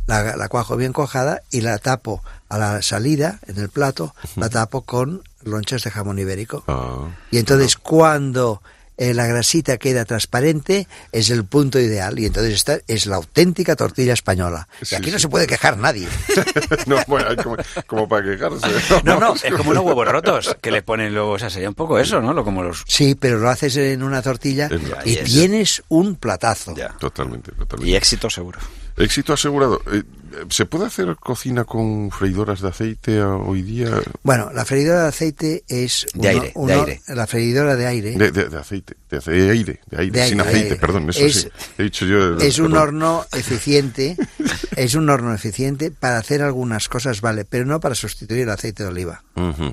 la, 0.07 0.37
la 0.37 0.49
cuajo 0.49 0.77
bien 0.77 0.93
cuajada 0.93 1.43
y 1.51 1.63
la 1.63 1.79
tapo 1.79 2.23
a 2.49 2.59
la 2.59 2.83
salida, 2.83 3.39
en 3.47 3.59
el 3.59 3.71
plato, 3.71 4.15
la 4.37 4.49
tapo 4.51 4.83
con 4.83 5.23
lonchas 5.47 5.83
de 5.85 5.91
jamón 5.91 6.19
ibérico. 6.19 6.65
Ah, 6.69 7.09
Y 7.31 7.39
entonces 7.39 7.77
cuando 7.77 8.63
eh, 8.99 9.13
la 9.15 9.27
grasita 9.27 9.77
queda 9.77 10.05
transparente 10.07 10.89
es 11.13 11.29
el 11.31 11.45
punto 11.45 11.79
ideal 11.79 12.19
y 12.19 12.27
entonces 12.27 12.55
esta 12.55 12.79
es 12.87 13.07
la 13.07 13.17
auténtica 13.17 13.77
tortilla 13.77 14.15
española. 14.15 14.69
Y 14.81 14.87
Sí, 14.87 14.95
aquí 14.95 15.11
no 15.11 15.19
sí. 15.19 15.23
se 15.23 15.29
puede 15.29 15.47
quejar 15.47 15.77
nadie. 15.77 16.09
no, 16.87 16.97
bueno, 17.07 17.29
hay 17.29 17.37
como, 17.37 17.57
como 17.87 18.09
para 18.09 18.25
quejarse. 18.25 18.67
No, 19.05 19.21
no, 19.21 19.35
es 19.35 19.53
como 19.55 19.71
unos 19.71 19.85
huevos 19.85 20.09
rotos 20.09 20.57
que 20.63 20.71
le 20.71 20.83
ponen 20.83 21.13
luego, 21.15 21.33
o 21.33 21.39
sea, 21.39 21.51
sería 21.51 21.69
un 21.69 21.75
poco 21.75 21.99
eso, 21.99 22.21
¿no? 22.23 22.33
Lo 22.33 22.43
como 22.45 22.63
los... 22.63 22.85
Sí, 22.89 23.15
pero 23.15 23.39
lo 23.39 23.51
haces 23.51 23.77
en 23.77 24.03
una 24.03 24.23
tortilla 24.23 24.69
En 24.71 24.91
la- 24.91 25.03
y 25.05 25.17
tienes 25.17 25.83
un 25.89 26.17
platazo. 26.17 26.75
Ya. 26.75 26.89
Totalmente, 26.99 27.53
totalmente. 27.53 27.91
Y 27.91 27.97
éxito 27.97 28.31
seguro. 28.31 28.59
Éxito 28.97 29.33
asegurado. 29.35 29.83
Eh, 29.93 30.03
¿Se 30.51 30.67
puede 30.67 30.87
hacer 30.87 31.17
cocina 31.17 31.65
con 31.65 32.11
freidoras 32.11 32.61
de 32.61 32.69
aceite 32.69 33.23
hoy 33.23 33.63
día? 33.63 33.91
Bueno, 34.23 34.51
la 34.53 34.65
freidora 34.67 35.03
de 35.05 35.09
aceite 35.09 35.65
es... 35.69 36.07
De 36.15 36.29
aire, 36.29 36.53
de 36.55 36.73
aire. 36.75 37.01
La 37.09 37.27
freidora 37.27 37.75
de 37.77 37.87
aire... 37.87 38.11
De, 38.19 38.31
de- 38.33 38.49
de 38.51 38.59
aceite, 38.59 38.97
de, 39.09 39.19
aire, 39.51 39.81
de 39.91 39.97
aire, 39.99 40.11
De 40.21 40.29
sin 40.29 40.41
aire, 40.41 40.51
aceite, 40.51 40.65
aire. 40.69 40.77
perdón, 40.77 41.09
eso 41.11 41.25
Es- 41.25 41.41
sí. 41.43 41.49
He 41.79 41.83
dicho 41.85 42.05
yo... 42.05 42.37
Es 42.39 42.59
un 42.59 42.77
horno 42.77 43.25
eficiente, 43.33 44.17
es 44.77 44.95
un 44.95 45.09
horno 45.09 45.33
eficiente 45.35 45.91
para 45.91 46.19
hacer 46.19 46.43
algunas 46.43 46.89
cosas, 46.91 47.23
vale, 47.23 47.45
pero 47.47 47.65
no 47.65 47.81
para 47.81 47.95
sustituir 47.95 48.43
el 48.43 48.51
aceite 48.51 48.83
de 48.83 48.89
oliva. 48.91 49.25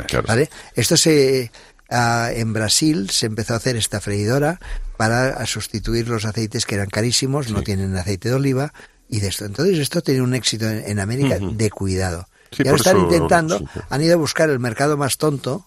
Claro. 0.08 0.26
¿Vale? 0.28 0.50
Esto 0.76 0.96
se 0.96 1.52
ah, 1.90 2.30
en 2.34 2.54
Brasil 2.54 3.10
se 3.10 3.26
empezó 3.26 3.54
a 3.54 3.58
hacer 3.58 3.76
esta 3.76 4.00
freidora 4.00 4.60
para 4.96 5.30
a 5.32 5.46
sustituir 5.46 6.08
los 6.08 6.24
aceites 6.24 6.66
que 6.66 6.76
eran 6.76 6.90
carísimos, 6.90 7.50
no 7.52 7.64
tienen 7.64 7.96
aceite 7.98 8.30
de 8.30 8.36
oliva 8.36 8.74
y 9.16 9.20
de 9.20 9.28
esto. 9.28 9.46
Entonces 9.46 9.78
esto 9.78 10.02
tiene 10.02 10.22
un 10.22 10.34
éxito 10.34 10.68
en, 10.70 10.84
en 10.86 11.00
América 11.00 11.38
de 11.40 11.70
cuidado. 11.70 12.28
Sí, 12.52 12.64
y 12.64 12.68
ahora 12.68 12.72
por 12.72 12.80
están 12.88 12.98
eso- 12.98 13.06
intentando, 13.06 13.60
sí, 13.60 13.66
han 13.90 14.02
ido 14.02 14.14
a 14.14 14.18
buscar 14.18 14.50
el 14.50 14.60
mercado 14.60 14.98
más 14.98 15.18
tonto 15.18 15.66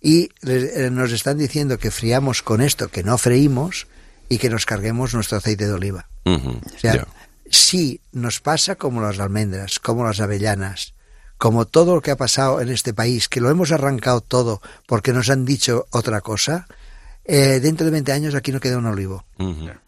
y 0.00 0.30
eh, 0.46 0.88
nos 0.92 1.12
están 1.12 1.38
diciendo 1.38 1.78
que 1.78 1.90
friamos 1.90 2.42
con 2.42 2.60
esto, 2.60 2.88
que 2.88 3.02
no 3.02 3.16
freímos 3.18 3.86
y 4.28 4.38
que 4.38 4.50
nos 4.50 4.66
carguemos 4.66 5.14
nuestro 5.14 5.38
aceite 5.38 5.66
de 5.66 5.72
oliva. 5.72 6.06
O 6.24 6.38
sea, 6.78 6.94
ya. 6.94 7.06
sí 7.50 8.00
nos 8.12 8.40
pasa 8.40 8.76
como 8.76 9.00
las 9.00 9.18
almendras, 9.18 9.78
como 9.78 10.04
las 10.04 10.20
avellanas, 10.20 10.94
como 11.38 11.66
todo 11.66 11.94
lo 11.94 12.00
que 12.00 12.10
ha 12.10 12.16
pasado 12.16 12.60
en 12.60 12.68
este 12.70 12.94
país, 12.94 13.28
que 13.28 13.40
lo 13.40 13.50
hemos 13.50 13.72
arrancado 13.72 14.20
todo 14.20 14.60
porque 14.86 15.12
nos 15.12 15.30
han 15.30 15.44
dicho 15.44 15.86
otra 15.90 16.20
cosa, 16.20 16.66
eh, 17.26 17.58
dentro 17.60 17.86
de 17.86 17.90
20 17.92 18.12
años 18.12 18.34
aquí 18.34 18.52
no 18.52 18.60
queda 18.60 18.78
un 18.78 18.86
olivo. 18.86 19.24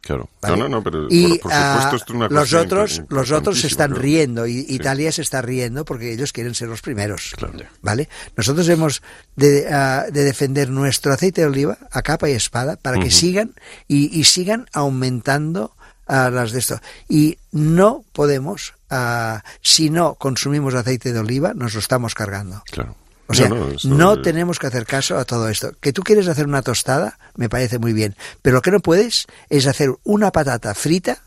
Claro. 0.01 0.29
¿vale? 0.41 0.57
No, 0.57 0.63
no, 0.65 0.69
no, 0.77 0.83
pero 0.83 1.07
y 1.11 1.29
por, 1.39 1.41
por 1.41 1.53
ah, 1.55 1.75
supuesto 1.75 1.97
esto 1.97 2.13
es 2.13 2.17
una 2.17 2.29
los 2.29 2.53
otros 2.55 3.03
los 3.09 3.31
otros 3.31 3.61
se 3.61 3.67
están 3.67 3.95
riendo 3.95 4.47
y 4.47 4.65
Italia 4.69 5.13
se 5.13 5.23
está 5.23 5.43
riendo 5.43 5.85
porque 5.85 6.13
ellos 6.13 6.33
quieren 6.33 6.55
ser 6.55 6.69
los 6.69 6.81
primeros 6.83 7.35
Claro. 7.37 7.55
vale 7.83 8.09
nosotros 8.37 8.69
hemos 8.69 9.03
de, 9.37 9.69
ah, 9.71 10.07
de 10.11 10.25
defender 10.25 10.71
nuestro 10.71 11.13
aceite 11.13 11.43
de 11.43 11.47
oliva 11.49 11.79
a 11.91 12.03
capa 12.03 12.29
y 12.29 12.33
espada 12.33 12.77
para 12.77 12.99
que 12.99 13.11
sigan 13.11 13.55
y, 13.89 14.19
y 14.19 14.25
sigan 14.25 14.67
aumentando 14.73 15.75
ah, 16.07 16.31
las 16.31 16.53
de 16.53 16.59
esto 16.61 16.81
y 17.09 17.39
no 17.53 18.05
podemos 18.13 18.75
ah, 18.91 19.43
si 19.61 19.91
no 19.91 20.15
consumimos 20.15 20.75
aceite 20.75 21.13
de 21.13 21.19
oliva 21.19 21.53
nos 21.55 21.75
lo 21.75 21.81
estamos 21.81 22.15
cargando 22.15 22.63
Claro. 22.71 22.97
O 23.29 23.35
sea, 23.35 23.49
No, 23.49 23.57
no, 23.57 23.67
no, 23.85 24.11
esto- 24.13 24.23
tenemos 24.23 24.59
que 24.59 24.67
hacer 24.69 24.87
caso 24.87 25.19
a 25.19 25.25
todo 25.25 25.49
esto. 25.49 25.73
Que 25.81 25.93
tú 25.93 26.03
quieres 26.03 26.29
hacer 26.29 26.47
una 26.47 26.63
tostada, 26.63 27.19
me 27.37 27.49
parece 27.49 27.79
muy 27.79 27.93
bien. 27.93 28.15
Pero 28.43 28.57
lo 28.57 28.63
que 28.63 28.71
no 28.71 28.81
puedes 28.81 29.27
es 29.49 29.67
hacer 29.67 29.91
una 30.05 30.31
patata 30.33 30.75
frita 30.75 31.23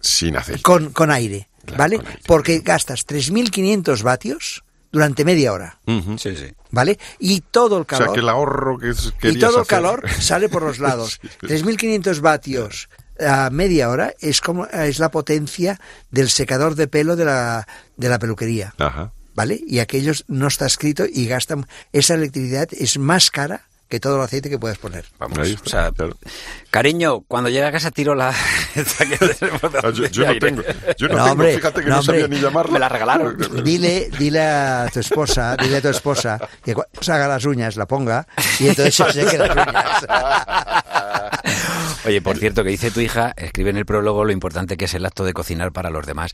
Sin 0.00 0.36
aceite. 0.36 0.62
con, 0.62 0.90
con 0.90 1.10
aire, 1.10 1.48
Claro, 1.64 1.78
¿vale? 1.78 1.96
con 1.98 2.06
aire. 2.06 2.22
Porque 2.26 2.58
gastas 2.60 3.06
3.500 3.06 4.02
vatios 4.02 4.64
durante 4.92 5.24
media 5.24 5.52
hora. 5.52 5.78
Sí, 5.86 6.34
sí. 6.36 6.52
¿vale? 6.70 6.98
Y 7.20 7.42
todo 7.42 7.76
el 7.78 7.82
O 7.82 7.86
sea, 7.88 7.98
calor... 7.98 8.14
que 8.14 8.20
el 8.20 8.28
ahorro 8.28 8.78
que 8.78 8.88
y 9.28 9.38
todo 9.38 9.56
el 9.58 9.62
hacer- 9.62 9.66
calor 9.66 10.10
sale 10.20 10.48
por 10.48 10.62
los 10.62 10.78
lados. 10.80 11.20
Sí. 11.22 11.46
3.500 11.46 12.20
vatios 12.20 12.88
a 13.20 13.50
media 13.50 13.90
hora 13.90 14.14
es 14.20 14.40
como 14.40 14.66
es 14.66 14.98
la 14.98 15.10
potencia 15.10 15.78
del 16.10 16.30
secador 16.30 16.74
de 16.74 16.88
pelo 16.88 17.14
de 17.16 17.26
la, 17.26 17.68
de 17.96 18.08
la 18.08 18.18
peluquería. 18.18 18.74
Ajá. 18.78 19.12
¿Vale? 19.40 19.58
Y 19.66 19.78
aquellos 19.78 20.24
no 20.28 20.48
está 20.48 20.66
escrito 20.66 21.04
y 21.10 21.26
gastan 21.26 21.66
esa 21.94 22.12
electricidad 22.14 22.68
es 22.72 22.98
más 22.98 23.30
cara 23.30 23.62
que 23.88 23.98
todo 23.98 24.16
el 24.16 24.22
aceite 24.22 24.50
que 24.50 24.58
puedes 24.58 24.76
poner. 24.76 25.06
Vamos, 25.18 25.38
Ahí 25.38 25.52
o 25.52 25.54
está, 25.54 25.70
sea, 25.70 25.90
claro. 25.92 26.14
cariño, 26.70 27.22
cuando 27.22 27.48
llegue 27.48 27.64
a 27.64 27.72
casa 27.72 27.90
tiro 27.90 28.14
la... 28.14 28.34
Ah, 29.82 29.90
yo, 29.92 30.02
de 30.02 30.10
yo 30.10 30.26
no 30.26 30.38
tengo, 30.38 30.62
yo 30.98 31.08
no 31.08 31.14
No, 31.16 31.22
tengo, 31.24 31.32
hombre, 31.32 31.54
fíjate 31.56 31.80
que 31.82 31.88
no, 31.88 31.96
no, 31.96 32.02
sabía 32.02 32.24
hombre. 32.24 32.36
ni 32.38 32.44
llamarlo. 32.44 32.72
Me 32.72 32.78
la 32.78 32.88
regalaron. 32.90 33.38
Dile, 33.64 34.10
dile 34.18 34.40
a 34.42 34.88
tu 34.92 35.00
esposa, 35.00 35.56
dile 35.56 35.78
a 35.78 35.80
tu 35.80 35.88
esposa 35.88 36.38
que 36.62 36.74
cuando 36.74 36.92
se 37.00 37.10
haga 37.12 37.26
las 37.26 37.44
uñas 37.46 37.76
la 37.76 37.86
ponga 37.86 38.26
y 38.60 38.68
entonces 38.68 38.94
se 38.94 39.12
seque 39.12 39.38
las 39.38 39.50
uñas. 39.50 40.06
Oye, 42.04 42.20
por 42.22 42.36
cierto, 42.36 42.62
que 42.62 42.70
dice 42.70 42.90
tu 42.90 43.00
hija, 43.00 43.32
escribe 43.36 43.70
en 43.70 43.78
el 43.78 43.86
prólogo 43.86 44.24
lo 44.24 44.32
importante 44.32 44.76
que 44.76 44.84
es 44.84 44.94
el 44.94 45.04
acto 45.06 45.24
de 45.24 45.32
cocinar 45.32 45.72
para 45.72 45.88
los 45.90 46.06
demás. 46.06 46.30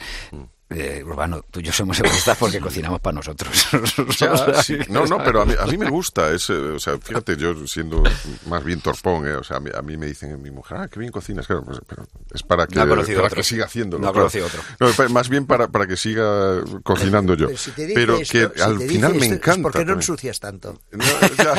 Eh, 0.68 1.00
Urbano, 1.06 1.44
tú 1.48 1.60
y 1.60 1.62
yo 1.62 1.72
somos 1.72 1.96
egoístas 2.00 2.36
porque 2.38 2.58
cocinamos 2.60 3.00
para 3.00 3.14
nosotros. 3.14 3.66
Ya, 4.18 4.62
sí. 4.62 4.76
No, 4.88 5.04
no, 5.06 5.18
pero 5.22 5.42
a 5.42 5.44
mí, 5.46 5.54
a 5.58 5.66
mí 5.66 5.78
me 5.78 5.88
gusta. 5.90 6.32
Es, 6.32 6.50
eh, 6.50 6.54
o 6.54 6.78
sea, 6.78 6.98
fíjate, 6.98 7.36
yo 7.36 7.66
siendo 7.66 8.02
más 8.46 8.64
bien 8.64 8.80
torpón, 8.80 9.26
eh, 9.28 9.34
o 9.34 9.44
sea, 9.44 9.58
a 9.58 9.60
mí, 9.60 9.70
a 9.72 9.82
mí 9.82 9.96
me 9.96 10.06
dicen 10.06 10.40
mi 10.42 10.50
mujer, 10.50 10.78
ah, 10.78 10.88
qué 10.88 10.98
bien 10.98 11.12
cocinas, 11.12 11.46
claro, 11.46 11.64
pues, 11.64 11.78
pero 11.86 12.06
es 12.34 12.42
para 12.42 12.66
que, 12.66 12.74
No 12.76 12.82
ha 12.82 12.88
conocido 12.88 13.18
para 13.18 13.26
otro. 13.28 13.36
que 13.36 13.42
siga 13.44 13.66
haciéndolo. 13.66 14.02
No 14.02 14.08
ha 14.08 14.12
claro. 14.12 14.28
conocido 14.30 14.46
otro. 14.46 14.62
No, 15.04 15.08
más 15.10 15.28
bien 15.28 15.46
para, 15.46 15.68
para 15.68 15.86
que 15.86 15.96
siga 15.96 16.60
cocinando 16.82 17.34
yo. 17.34 17.46
Pero 17.46 17.58
si 17.58 17.70
te 17.72 17.82
dice 17.86 17.94
Pero 17.94 18.16
esto- 18.16 18.32
que 18.32 18.50
si 18.58 18.62
al 18.62 18.78
te 18.78 18.88
final 18.88 19.14
me 19.14 19.26
encanta. 19.26 19.62
¿Por 19.62 19.72
qué 19.72 19.84
no 19.84 19.92
ensucias 19.92 20.40
tanto? 20.40 20.80
No, 20.90 21.04
ya, 21.38 21.54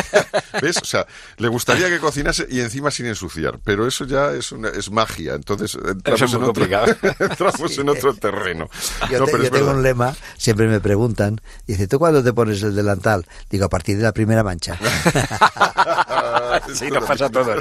¿Ves? 0.61 0.77
O 0.81 0.85
sea, 0.85 1.05
le 1.37 1.47
gustaría 1.47 1.87
que 1.89 1.99
cocinase 1.99 2.45
y 2.49 2.59
encima 2.59 2.91
sin 2.91 3.05
ensuciar, 3.05 3.59
pero 3.63 3.87
eso 3.87 4.05
ya 4.05 4.31
es, 4.31 4.51
una, 4.51 4.69
es 4.69 4.91
magia, 4.91 5.35
entonces 5.35 5.75
entramos, 5.75 6.21
Eso 6.21 6.25
es 6.25 6.33
muy 6.33 6.43
en, 6.43 6.49
otro, 6.49 6.53
complicado. 6.63 6.95
entramos 7.19 7.77
en 7.77 7.89
otro 7.89 8.13
terreno. 8.15 8.69
Yo, 9.11 9.19
No, 9.19 9.25
te- 9.25 9.43
yo 9.43 9.51
tengo 9.51 9.71
un 9.71 9.83
lema, 9.83 10.15
siempre 10.37 10.67
me 10.67 10.79
preguntan, 10.79 11.39
dice, 11.65 11.87
¿tú 11.87 11.99
cuándo 11.99 12.23
te 12.23 12.33
pones 12.33 12.61
el 12.63 12.75
delantal? 12.75 13.25
Digo, 13.49 13.65
a 13.65 13.69
partir 13.69 13.97
de 13.97 14.03
la 14.03 14.11
primera 14.11 14.43
mancha. 14.43 14.77
sí, 16.73 16.87
nos 16.91 17.03
pasa 17.05 17.25
a 17.25 17.29
todos. 17.29 17.57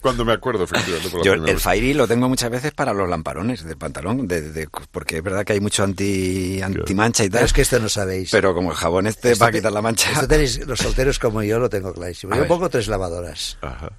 Cuando 0.00 0.24
me 0.24 0.32
acuerdo, 0.32 0.64
efectivamente. 0.64 1.10
por 1.10 1.20
la 1.20 1.24
Yo 1.24 1.32
el 1.34 1.40
vez. 1.42 1.62
fairy 1.62 1.94
lo 1.94 2.06
tengo 2.06 2.28
muchas 2.28 2.50
veces 2.50 2.72
para 2.72 2.92
los 2.92 3.08
lamparones 3.08 3.64
del 3.64 3.76
pantalón, 3.76 4.26
de- 4.28 4.50
de- 4.52 4.68
porque 4.90 5.18
es 5.18 5.22
verdad 5.22 5.44
que 5.44 5.54
hay 5.54 5.60
mucho 5.60 5.84
anti, 5.84 6.60
anti 6.62 6.94
mancha 6.94 7.24
y 7.24 7.28
tal. 7.28 7.38
Pero 7.38 7.46
es 7.46 7.52
que 7.52 7.62
esto 7.62 7.78
no 7.78 7.88
sabéis. 7.88 8.30
Pero 8.30 8.54
como 8.54 8.70
el 8.70 8.76
jabón 8.76 9.06
este 9.06 9.32
Esto 9.32 9.44
va 9.44 9.48
a 9.48 9.52
quitar 9.52 9.72
la 9.72 9.82
mancha. 9.82 10.10
Esto 10.12 10.28
tenéis, 10.28 10.66
los 10.66 10.78
solteros 10.78 11.18
como 11.18 11.42
yo 11.42 11.58
lo 11.58 11.68
tengo 11.68 11.92
clarísimo. 11.92 12.32
A 12.32 12.36
Yo 12.36 12.42
ver. 12.42 12.48
pongo 12.48 12.68
tres 12.68 12.88
lavadoras. 12.88 13.56
Ajá. 13.62 13.90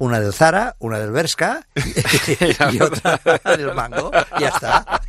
Una 0.00 0.20
del 0.20 0.32
Zara, 0.32 0.76
una 0.78 1.00
del 1.00 1.10
Berska 1.10 1.66
y, 1.74 1.80
y 2.76 2.80
otra 2.80 3.20
del 3.56 3.74
Mango. 3.74 4.12
Y 4.38 4.42
ya 4.42 4.48
está. 4.50 5.00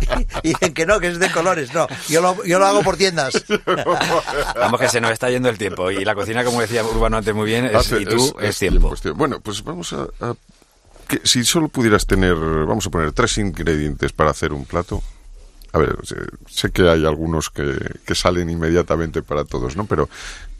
Y 0.42 0.48
dicen 0.50 0.74
que 0.74 0.86
no, 0.86 1.00
que 1.00 1.08
es 1.08 1.18
de 1.18 1.30
colores. 1.30 1.72
No, 1.74 1.86
yo 2.08 2.20
lo, 2.20 2.44
yo 2.44 2.58
lo 2.58 2.66
hago 2.66 2.82
por 2.82 2.96
tiendas. 2.96 3.44
Vamos 4.56 4.80
que 4.80 4.88
se 4.88 5.00
nos 5.00 5.10
está 5.12 5.30
yendo 5.30 5.48
el 5.48 5.58
tiempo 5.58 5.90
y 5.90 6.04
la 6.04 6.14
cocina, 6.14 6.44
como 6.44 6.60
decía 6.60 6.84
Urbano 6.84 7.16
antes 7.16 7.34
muy 7.34 7.46
bien, 7.46 7.66
es, 7.66 7.74
Hace- 7.74 8.02
y 8.02 8.04
tú 8.06 8.34
es, 8.40 8.50
es 8.50 8.58
tiempo. 8.58 8.92
es 8.94 9.00
tiempo. 9.00 9.18
Bueno, 9.18 9.40
pues 9.40 9.62
vamos 9.64 9.92
a... 9.92 10.02
a- 10.20 10.34
que 11.06 11.20
si 11.24 11.42
solo 11.42 11.68
pudieras 11.68 12.06
tener, 12.06 12.34
vamos 12.34 12.86
a 12.86 12.90
poner 12.90 13.12
tres 13.12 13.38
ingredientes 13.38 14.12
para 14.12 14.30
hacer 14.30 14.52
un 14.52 14.66
plato. 14.66 15.02
A 15.72 15.78
ver, 15.78 15.96
sé, 16.04 16.16
sé 16.50 16.70
que 16.70 16.82
hay 16.88 17.06
algunos 17.06 17.48
que, 17.48 17.76
que 18.04 18.14
salen 18.14 18.50
inmediatamente 18.50 19.22
para 19.22 19.44
todos, 19.44 19.74
¿no? 19.74 19.86
Pero, 19.86 20.08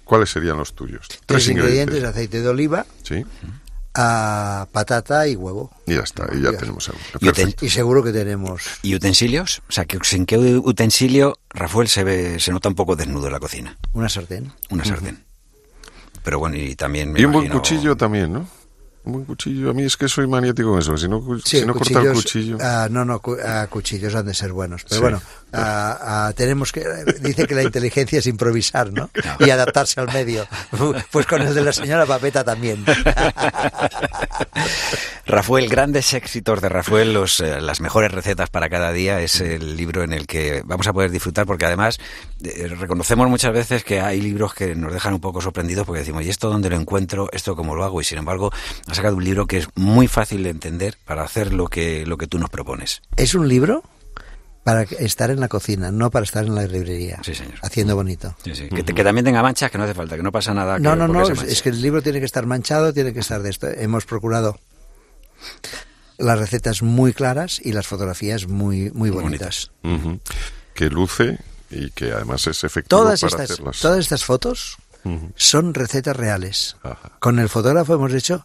¿cuáles 0.05 0.31
serían 0.31 0.57
los 0.57 0.73
tuyos? 0.75 1.07
Tres 1.27 1.49
ingredientes, 1.49 2.03
aceite 2.03 2.41
de 2.41 2.49
oliva, 2.49 2.87
Sí, 3.03 3.25
a 4.01 4.69
patata 4.71 5.27
y 5.27 5.35
huevo. 5.35 5.73
y 5.87 5.95
ya 5.97 6.03
está, 6.03 6.29
y 6.33 6.41
ya 6.41 6.53
tenemos 6.57 6.89
algo. 6.89 7.01
Y 7.21 7.25
uten- 7.27 7.35
Perfecto. 7.35 7.65
Y 7.67 7.69
seguro 7.71 8.05
que 8.05 8.13
tenemos. 8.13 8.63
¿Y 8.83 8.95
utensilios? 8.95 9.61
O 9.69 9.73
sea, 9.73 9.85
que 9.87 9.99
¿en 10.13 10.25
qué 10.25 10.39
utensilio 10.39 11.37
Rafael 11.51 11.89
se 11.89 12.05
ve, 12.05 12.39
se 12.39 12.53
nota 12.53 12.69
un 12.69 12.77
poco 12.77 12.95
desnudo 12.95 13.27
en 13.27 13.33
la 13.33 13.41
cocina? 13.41 13.77
Una 13.93 14.09
sartén. 14.09 14.53
Una 14.71 14.85
sartén. 14.85 15.25
Pero 16.23 16.39
bueno, 16.39 16.57
y 16.57 16.77
también 16.77 17.11
me 17.13 17.21
Y 17.21 17.25
un 17.25 17.33
buen 17.33 17.49
cuchillo 17.49 17.97
también, 17.97 18.33
¿no? 18.33 18.49
Un 19.09 19.15
buen 19.15 19.25
cuchillo. 19.25 19.71
A 19.71 19.73
mí 19.73 19.85
es 19.85 19.97
que 19.97 20.07
soy 20.07 20.27
maniático 20.27 20.69
con 20.71 20.81
eso. 20.81 20.95
Si 20.99 21.09
no, 21.09 21.23
Sí, 21.43 21.61
si 21.61 21.65
no 21.67 21.73
cortar 21.75 22.05
el 22.07 22.13
cuchillo... 22.13 22.59
ah, 22.61 22.89
no, 22.91 23.07
no, 23.07 23.21
cu- 23.21 23.39
ah, 23.43 23.67
cuchillos 23.71 24.15
han 24.15 24.27
de 24.27 24.35
ser 24.35 24.53
buenos. 24.53 24.83
Pero 24.85 24.97
Sí. 24.97 25.01
bueno, 25.01 25.23
ah, 25.55 26.31
tenemos 26.37 26.73
que. 26.73 26.85
Dice 27.23 27.47
que 27.47 27.55
la 27.55 27.63
inteligencia 27.63 28.19
es 28.19 28.27
improvisar, 28.27 28.93
¿no? 28.93 29.09
Y 29.41 29.49
adaptarse 29.49 29.99
al 30.01 30.13
medio. 30.13 30.47
Pues 31.11 31.25
con 31.27 31.41
el 31.41 31.55
de 31.55 31.63
la 31.63 31.73
señora 31.73 32.05
Papeta 32.05 32.45
también. 32.45 32.85
Rafael, 35.27 35.69
grandes 35.69 36.15
éxitos 36.15 36.61
de 36.63 36.69
Rafael, 36.69 37.13
los, 37.13 37.41
eh, 37.41 37.61
las 37.61 37.81
mejores 37.81 38.11
recetas 38.13 38.49
para 38.51 38.69
cada 38.71 38.93
día, 38.93 39.21
es 39.21 39.41
el 39.41 39.77
libro 39.77 40.03
en 40.03 40.13
el 40.15 40.27
que 40.27 40.63
vamos 40.65 40.87
a 40.87 40.93
poder 40.93 41.11
disfrutar 41.11 41.45
porque 41.47 41.67
además 41.67 41.99
eh, 42.43 42.69
reconocemos 42.69 43.29
muchas 43.29 43.53
veces 43.53 43.85
que 43.85 44.01
hay 44.01 44.21
libros 44.23 44.55
que 44.55 44.75
nos 44.75 44.93
dejan 44.93 45.13
un 45.15 45.21
poco 45.21 45.41
sorprendidos 45.43 45.87
porque 45.87 46.01
decimos, 46.01 46.25
¿y 46.25 46.31
esto 46.31 46.49
dónde 46.49 46.71
lo 46.71 46.77
encuentro? 46.77 47.29
¿Esto 47.33 47.55
cómo 47.57 47.75
lo 47.75 47.85
hago? 47.85 48.01
Y 48.01 48.05
sin 48.05 48.19
embargo, 48.19 48.51
sacado 48.99 49.17
un 49.17 49.25
libro 49.25 49.47
que 49.47 49.59
es 49.59 49.69
muy 49.75 50.07
fácil 50.09 50.43
de 50.43 50.51
entender 50.51 50.97
para 51.05 51.23
hacer 51.25 51.53
lo 51.53 51.69
que, 51.69 52.05
lo 52.07 52.17
que 52.19 52.27
tú 52.27 52.39
nos 52.39 52.51
propones. 52.51 53.03
Es 53.17 53.35
un 53.35 53.49
libro 53.49 53.83
para 54.65 54.83
estar 54.83 55.31
en 55.31 55.41
la 55.41 55.49
cocina, 55.49 55.91
no 55.91 56.11
para 56.11 56.25
estar 56.25 56.45
en 56.45 56.55
la 56.55 56.67
librería. 56.67 57.21
Sí, 57.25 57.35
señor. 57.35 57.55
Haciendo 57.63 57.95
bonito. 57.97 58.35
Sí, 58.45 58.55
sí, 58.55 58.69
que, 58.69 58.83
te- 58.83 58.93
que 58.95 59.03
también 59.03 59.25
tenga 59.25 59.43
manchas, 59.43 59.71
que 59.71 59.79
no 59.79 59.85
hace 59.85 59.95
falta, 59.95 60.17
que 60.17 60.23
no 60.23 60.31
pasa 60.31 60.53
nada. 60.53 60.79
No, 60.79 60.91
que- 60.93 60.97
no, 60.99 61.09
no, 61.09 61.25
se 61.25 61.51
es, 61.51 61.63
que 61.63 61.71
el 61.71 61.81
libro 61.81 62.03
tiene 62.03 62.19
que 62.21 62.27
estar 62.27 62.45
manchado, 62.45 62.93
tiene 62.93 63.15
que 63.15 63.21
estar 63.21 63.43
de 63.43 63.49
esto. 63.51 63.67
Hemos 63.69 64.05
procurado 64.05 64.59
las 66.19 66.39
recetas 66.39 66.83
muy 66.83 67.13
claras 67.13 67.61
y 67.65 67.73
las 67.73 67.87
fotografías 67.87 68.47
muy, 68.49 68.91
muy 68.91 69.11
bonitas. 69.11 69.71
Que 70.75 70.91
luce 70.91 71.39
y 71.71 71.91
que 71.91 72.13
además 72.13 72.47
es 72.47 72.65
efectivo 72.65 73.03
Todas 73.03 73.21
para 73.21 73.31
estas, 73.31 73.51
hacerlas. 73.53 73.81
todas 73.81 73.99
estas 74.01 74.25
fotos 74.25 74.77
son 75.37 75.73
recetas 75.75 76.17
reales. 76.17 76.77
Ajá. 76.83 77.13
Con 77.21 77.39
el 77.39 77.49
fotógrafo 77.49 77.95
hemos 77.95 78.13
hecho 78.13 78.45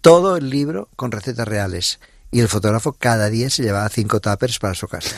todo 0.00 0.36
el 0.36 0.50
libro 0.50 0.88
con 0.96 1.10
recetas 1.12 1.46
reales. 1.48 2.00
y 2.30 2.40
el 2.40 2.48
fotógrafo 2.48 2.92
cada 2.92 3.30
día 3.30 3.48
se 3.48 3.62
llevaba 3.62 3.88
cinco 3.88 4.20
tuppers 4.20 4.58
para 4.58 4.74
su 4.74 4.86
casa. 4.86 5.16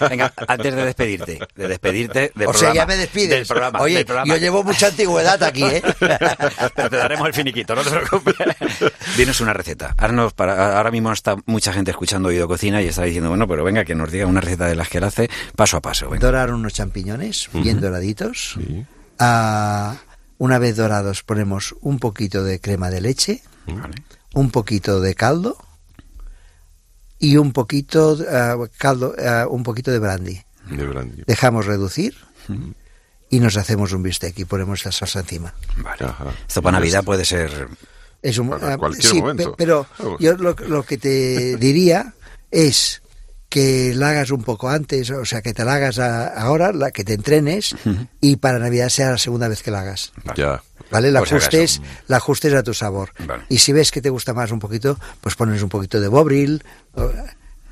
Venga, 0.10 0.34
antes 0.46 0.74
de 0.74 0.84
despedirte, 0.84 1.38
de 1.56 1.66
despedirte 1.68 2.30
del 2.34 2.46
o 2.48 2.52
sea, 2.52 2.68
programa, 2.68 2.74
ya 2.74 2.86
me 2.86 2.96
despides. 2.98 3.30
del 3.30 3.46
programa, 3.46 3.80
Oye, 3.80 3.96
del 3.96 4.04
programa. 4.04 4.34
yo 4.34 4.36
llevo 4.38 4.62
mucha 4.62 4.88
antigüedad 4.88 5.42
aquí, 5.42 5.64
¿eh? 5.64 5.82
Pero 5.98 6.90
te 6.90 6.96
daremos 6.98 7.26
el 7.26 7.32
finiquito, 7.32 7.74
no 7.74 7.82
te 7.82 7.88
preocupes. 7.88 8.34
Dinos 9.16 9.40
una 9.40 9.54
receta. 9.54 9.94
Haznos 9.96 10.34
para, 10.34 10.76
ahora 10.76 10.90
mismo 10.90 11.10
está 11.10 11.36
mucha 11.46 11.72
gente 11.72 11.90
escuchando 11.90 12.28
Oído 12.28 12.46
Cocina 12.46 12.82
y 12.82 12.86
está 12.88 13.04
diciendo, 13.04 13.30
bueno, 13.30 13.48
pero 13.48 13.64
venga, 13.64 13.86
que 13.86 13.94
nos 13.94 14.10
diga 14.12 14.26
una 14.26 14.42
receta 14.42 14.66
de 14.66 14.74
las 14.76 14.90
que 14.90 14.98
él 14.98 15.04
hace 15.04 15.30
paso 15.56 15.78
a 15.78 15.80
paso. 15.80 16.10
Venga. 16.10 16.26
Dorar 16.26 16.52
unos 16.52 16.74
champiñones 16.74 17.48
bien 17.54 17.80
doraditos. 17.80 18.58
Sí. 18.58 18.84
Ah, 19.18 19.96
una 20.36 20.58
vez 20.58 20.76
dorados 20.76 21.22
ponemos 21.22 21.74
un 21.80 21.98
poquito 21.98 22.44
de 22.44 22.60
crema 22.60 22.90
de 22.90 23.00
leche, 23.00 23.40
Vale. 23.66 24.02
un 24.34 24.50
poquito 24.50 25.00
de 25.00 25.14
caldo 25.14 25.56
y 27.18 27.36
un 27.36 27.52
poquito 27.52 28.16
ah, 28.30 28.56
caldo, 28.78 29.14
ah, 29.24 29.46
un 29.48 29.62
poquito 29.62 29.90
de 29.90 29.98
brandy. 29.98 30.40
De 30.70 30.86
brandy. 30.86 31.22
Dejamos 31.26 31.66
reducir 31.66 32.16
y 33.30 33.40
nos 33.40 33.56
hacemos 33.56 33.92
un 33.92 34.02
bistec 34.02 34.38
y 34.38 34.44
ponemos 34.44 34.84
la 34.84 34.92
salsa 34.92 35.20
encima. 35.20 35.54
Vale. 35.76 36.04
Ajá. 36.06 36.26
Esto 36.46 36.62
para 36.62 36.78
Y 36.78 36.80
Navidad 36.80 37.04
puede 37.04 37.24
ser... 37.24 37.68
Es 38.20 38.38
un, 38.38 38.50
Para 38.50 38.74
ah, 38.74 38.78
cualquier 38.78 39.04
sí, 39.12 39.20
momento. 39.20 39.50
pe- 39.50 39.56
pero 39.58 39.86
Ah, 39.98 40.16
yo 40.20 40.36
lo, 40.36 40.54
lo 40.54 40.84
que 40.84 40.96
te 40.98 41.56
diría 41.60 42.14
es 42.52 43.02
que 43.48 43.92
la 43.96 44.10
hagas 44.10 44.30
un 44.30 44.42
poco 44.44 44.70
antes, 44.70 45.10
o 45.10 45.24
sea, 45.24 45.42
que 45.42 45.52
te 45.52 45.64
la 45.64 45.74
hagas 45.74 45.98
a- 45.98 46.28
ahora, 46.28 46.72
la 46.72 46.90
que 46.92 47.02
te 47.04 47.14
entrenes 47.14 47.74
y 48.20 48.36
para 48.36 48.58
Navidad 48.60 48.88
sea 48.90 49.10
la 49.10 49.18
segunda 49.18 49.48
vez 49.48 49.62
que 49.62 49.70
la 49.72 49.80
hagas. 49.80 50.12
Ya. 50.36 50.62
¿Vale? 50.92 51.10
La 51.10 51.20
ajustes, 51.20 51.80
la 52.06 52.18
ajustes 52.18 52.52
a 52.54 52.62
tu 52.62 52.74
sabor. 52.74 53.10
Vale. 53.26 53.44
Y 53.48 53.58
si 53.58 53.72
ves 53.72 53.90
que 53.90 54.00
te 54.02 54.10
gusta 54.10 54.34
más 54.34 54.52
un 54.52 54.58
poquito, 54.58 54.98
pues 55.20 55.34
pones 55.34 55.62
un 55.62 55.68
poquito 55.68 56.00
de 56.00 56.08
bobril, 56.08 56.62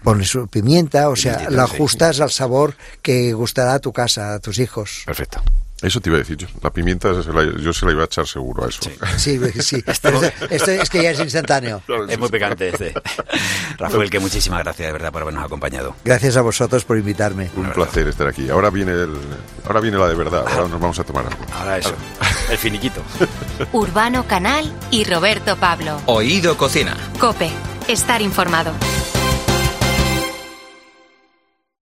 pones 0.03 0.37
pimienta, 0.51 1.09
o 1.11 1.17
sea, 1.17 1.47
sí. 1.49 1.55
ajustas 1.57 2.21
al 2.21 2.31
sabor 2.31 2.77
que 3.03 3.33
gustará 3.33 3.75
a 3.75 3.79
tu 3.79 3.93
casa, 3.93 4.35
a 4.35 4.41
tus 4.41 4.59
hijos. 4.59 5.03
Perfecto. 5.05 5.43
Eso 5.83 6.01
te 6.01 6.11
iba 6.11 6.17
a 6.17 6.19
decir 6.21 6.37
yo. 6.37 6.47
La 6.63 6.71
pimienta 6.71 7.23
se 7.23 7.33
la- 7.33 7.57
yo 7.59 7.73
se 7.73 7.87
la 7.87 7.93
iba 7.93 8.03
a 8.03 8.05
echar 8.05 8.27
seguro 8.27 8.65
a 8.65 8.69
eso. 8.69 8.81
Sí, 9.17 9.39
sí. 9.61 9.83
Esto, 9.87 10.09
esto 10.51 10.71
es 10.73 10.91
que 10.91 11.03
ya 11.03 11.11
es 11.13 11.21
instantáneo. 11.21 11.83
Es 12.09 12.19
muy 12.19 12.29
picante 12.29 12.69
este. 12.69 12.93
Rafael, 13.79 14.11
que 14.11 14.19
muchísimas 14.19 14.63
gracias 14.63 14.87
de 14.89 14.93
verdad 14.93 15.11
por 15.13 15.23
habernos 15.23 15.45
acompañado. 15.45 15.95
Gracias 16.05 16.37
a 16.37 16.43
vosotros 16.43 16.85
por 16.85 16.99
invitarme. 16.99 17.51
Un 17.57 17.71
placer 17.73 18.09
estar 18.09 18.27
aquí. 18.27 18.51
Ahora 18.51 18.71
viene 18.71 18.93
el, 18.93 19.17
ahora 19.67 19.81
viene 19.81 19.97
la 19.99 20.09
de 20.09 20.15
verdad. 20.15 20.45
Ahora 20.47 20.69
nos 20.69 20.81
vamos 20.81 20.99
a 20.99 21.05
tomar 21.05 21.27
algo. 21.27 21.39
Ahora 21.55 21.79
eso, 21.79 21.95
el 22.51 22.59
finiquito. 22.59 23.03
Urbano 23.73 24.27
Canal 24.27 24.71
y 24.91 25.05
Roberto 25.05 25.57
Pablo. 25.57 26.01
Oído 26.07 26.57
Cocina. 26.57 26.97
Cope, 27.19 27.51
estar 27.89 28.21
informado. 28.23 28.73